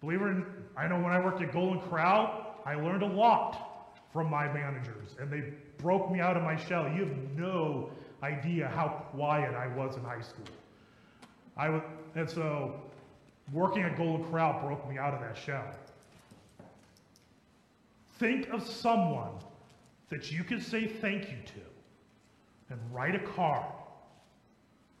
Believe 0.00 0.20
it 0.20 0.24
or 0.24 0.34
not, 0.34 0.46
I 0.76 0.88
know 0.88 0.96
when 0.96 1.12
I 1.12 1.22
worked 1.22 1.42
at 1.42 1.52
Golden 1.52 1.80
Corral, 1.80 2.56
I 2.64 2.74
learned 2.74 3.02
a 3.02 3.06
lot 3.06 3.92
from 4.12 4.30
my 4.30 4.50
managers, 4.52 5.16
and 5.20 5.30
they 5.30 5.52
broke 5.78 6.10
me 6.10 6.20
out 6.20 6.36
of 6.36 6.42
my 6.42 6.56
shell. 6.56 6.88
You 6.88 7.06
have 7.06 7.16
no 7.36 7.90
idea 8.22 8.68
how 8.68 9.06
quiet 9.14 9.54
I 9.54 9.66
was 9.68 9.96
in 9.96 10.02
high 10.02 10.20
school. 10.20 10.46
I 11.56 11.82
and 12.14 12.28
so 12.28 12.80
working 13.52 13.82
at 13.82 13.96
Golden 13.96 14.24
Corral 14.30 14.60
broke 14.66 14.88
me 14.88 14.96
out 14.98 15.12
of 15.12 15.20
that 15.20 15.36
shell. 15.36 15.66
Think 18.18 18.48
of 18.48 18.66
someone 18.66 19.32
that 20.08 20.30
you 20.32 20.44
can 20.44 20.60
say 20.60 20.86
thank 20.86 21.24
you 21.24 21.36
to 21.44 22.70
and 22.70 22.80
write 22.92 23.14
a 23.14 23.18
card 23.18 23.66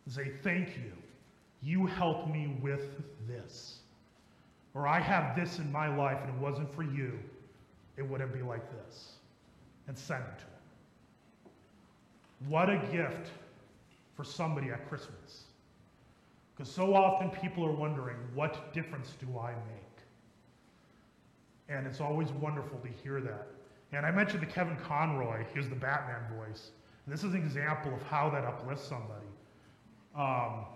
say, 0.08 0.32
Thank 0.42 0.76
you. 0.76 0.92
You 1.62 1.86
helped 1.86 2.28
me 2.28 2.56
with 2.60 2.90
this. 3.28 3.78
Or 4.74 4.88
I 4.88 5.00
have 5.00 5.36
this 5.36 5.58
in 5.58 5.70
my 5.70 5.94
life 5.94 6.18
and 6.22 6.34
it 6.34 6.40
wasn't 6.40 6.74
for 6.74 6.82
you, 6.82 7.18
it 7.96 8.02
wouldn't 8.02 8.32
be 8.32 8.42
like 8.42 8.68
this. 8.70 9.12
And 9.86 9.96
send 9.98 10.22
it 10.22 10.38
to 10.38 10.44
them. 10.44 11.52
What 12.48 12.70
a 12.70 12.78
gift 12.90 13.30
for 14.16 14.24
somebody 14.24 14.70
at 14.70 14.88
Christmas. 14.88 15.44
Because 16.54 16.72
so 16.72 16.94
often 16.94 17.30
people 17.30 17.64
are 17.64 17.72
wondering, 17.72 18.16
what 18.34 18.72
difference 18.72 19.14
do 19.20 19.38
I 19.38 19.52
make? 19.52 19.92
And 21.68 21.86
it's 21.86 22.00
always 22.00 22.30
wonderful 22.32 22.78
to 22.78 22.88
hear 23.02 23.20
that. 23.20 23.48
And 23.92 24.06
I 24.06 24.10
mentioned 24.10 24.42
the 24.42 24.46
Kevin 24.46 24.76
Conroy, 24.76 25.44
he 25.52 25.58
was 25.58 25.68
the 25.68 25.74
Batman 25.74 26.22
voice. 26.36 26.70
And 27.04 27.12
this 27.12 27.24
is 27.24 27.34
an 27.34 27.40
example 27.40 27.94
of 27.94 28.02
how 28.02 28.30
that 28.30 28.44
uplifts 28.44 28.84
somebody. 28.84 29.26
Um, 30.16 30.66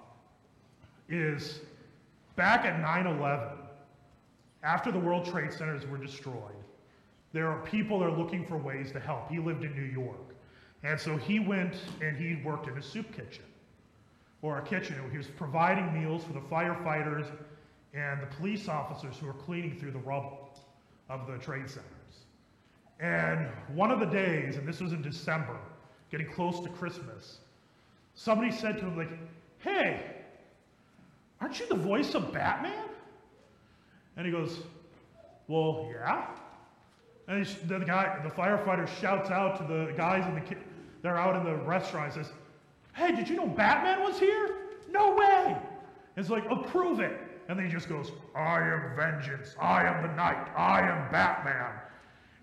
is 1.08 1.60
back 2.34 2.64
at 2.64 2.80
9 2.80 3.06
11, 3.06 3.48
after 4.62 4.90
the 4.90 4.98
World 4.98 5.24
Trade 5.24 5.52
Centers 5.52 5.86
were 5.86 5.98
destroyed, 5.98 6.56
there 7.32 7.48
are 7.48 7.60
people 7.60 7.98
that 8.00 8.06
are 8.06 8.16
looking 8.16 8.46
for 8.46 8.56
ways 8.56 8.90
to 8.92 9.00
help. 9.00 9.30
He 9.30 9.38
lived 9.38 9.64
in 9.64 9.74
New 9.74 9.82
York. 9.82 10.34
And 10.82 10.98
so 10.98 11.16
he 11.16 11.40
went 11.40 11.76
and 12.00 12.16
he 12.16 12.40
worked 12.44 12.68
in 12.68 12.76
a 12.78 12.82
soup 12.82 13.14
kitchen 13.14 13.44
or 14.42 14.58
a 14.58 14.62
kitchen. 14.62 14.96
He 15.10 15.18
was 15.18 15.26
providing 15.26 15.92
meals 15.92 16.24
for 16.24 16.32
the 16.32 16.40
firefighters 16.40 17.26
and 17.94 18.22
the 18.22 18.26
police 18.26 18.68
officers 18.68 19.16
who 19.18 19.26
were 19.26 19.32
cleaning 19.34 19.78
through 19.78 19.92
the 19.92 19.98
rubble 19.98 20.50
of 21.08 21.26
the 21.26 21.38
trade 21.38 21.68
centers. 21.68 21.86
And 23.00 23.48
one 23.74 23.90
of 23.90 24.00
the 24.00 24.06
days, 24.06 24.56
and 24.56 24.66
this 24.66 24.80
was 24.80 24.92
in 24.92 25.02
December, 25.02 25.58
getting 26.10 26.30
close 26.30 26.60
to 26.60 26.68
Christmas, 26.70 27.38
somebody 28.14 28.50
said 28.50 28.78
to 28.78 28.84
him, 28.86 28.96
like, 28.96 29.10
hey, 29.58 30.15
aren't 31.40 31.58
you 31.60 31.66
the 31.68 31.74
voice 31.74 32.14
of 32.14 32.32
Batman? 32.32 32.88
And 34.16 34.26
he 34.26 34.32
goes, 34.32 34.60
well, 35.48 35.88
yeah. 35.92 36.26
And 37.28 37.46
he, 37.46 37.66
the 37.66 37.78
guy, 37.80 38.18
the 38.22 38.30
firefighter 38.30 38.88
shouts 39.00 39.30
out 39.30 39.56
to 39.58 39.64
the 39.64 39.92
guys 39.96 40.26
in 40.26 40.34
the, 40.34 40.56
they're 41.02 41.18
out 41.18 41.36
in 41.36 41.44
the 41.44 41.56
restaurant 41.64 42.14
and 42.14 42.24
says, 42.24 42.32
hey, 42.94 43.14
did 43.14 43.28
you 43.28 43.36
know 43.36 43.46
Batman 43.46 44.02
was 44.02 44.18
here? 44.18 44.56
No 44.90 45.14
way. 45.14 45.56
It's 46.16 46.30
like, 46.30 46.44
approve 46.50 47.00
it. 47.00 47.20
And 47.48 47.58
then 47.58 47.66
he 47.66 47.72
just 47.72 47.88
goes, 47.88 48.10
I 48.34 48.60
am 48.60 48.96
vengeance. 48.96 49.54
I 49.60 49.84
am 49.84 50.02
the 50.02 50.14
night. 50.14 50.48
I 50.56 50.80
am 50.80 51.10
Batman. 51.12 51.72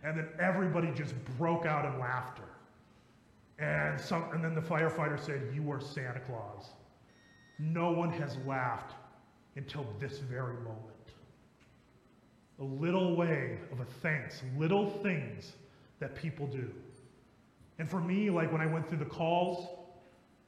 And 0.04 0.18
then 0.18 0.28
everybody 0.40 0.92
just 0.94 1.14
broke 1.38 1.66
out 1.66 1.86
in 1.86 2.00
laughter. 2.00 2.44
And, 3.60 4.00
some, 4.00 4.26
and 4.34 4.44
then 4.44 4.56
the 4.56 4.62
firefighter 4.62 5.20
said, 5.20 5.42
You 5.54 5.70
are 5.72 5.82
Santa 5.82 6.20
Claus. 6.20 6.70
No 7.60 7.92
one 7.92 8.12
has 8.12 8.38
laughed 8.46 8.94
until 9.56 9.86
this 10.00 10.20
very 10.20 10.56
moment. 10.56 10.80
A 12.60 12.64
little 12.64 13.16
way 13.16 13.58
of 13.72 13.80
a 13.80 13.86
thanks, 13.86 14.42
little 14.58 14.90
things 14.90 15.54
that 16.00 16.16
people 16.16 16.48
do. 16.48 16.72
And 17.80 17.90
for 17.90 18.00
me, 18.00 18.30
like 18.30 18.52
when 18.52 18.62
I 18.62 18.66
went 18.66 18.88
through 18.88 19.00
the 19.00 19.06
calls, 19.06 19.68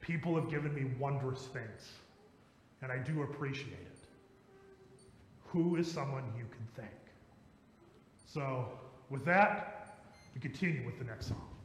people 0.00 0.34
have 0.36 0.48
given 0.50 0.74
me 0.74 0.90
wondrous 0.98 1.46
things. 1.46 1.92
And 2.82 2.92
I 2.92 2.98
do 2.98 3.22
appreciate 3.22 3.72
it. 3.72 3.98
Who 5.46 5.76
is 5.76 5.90
someone 5.90 6.24
you 6.36 6.44
can 6.44 6.66
thank? 6.76 6.90
So, 8.26 8.68
with 9.08 9.24
that, 9.24 9.98
we 10.34 10.40
continue 10.40 10.84
with 10.84 10.98
the 10.98 11.04
next 11.04 11.28
song. 11.28 11.55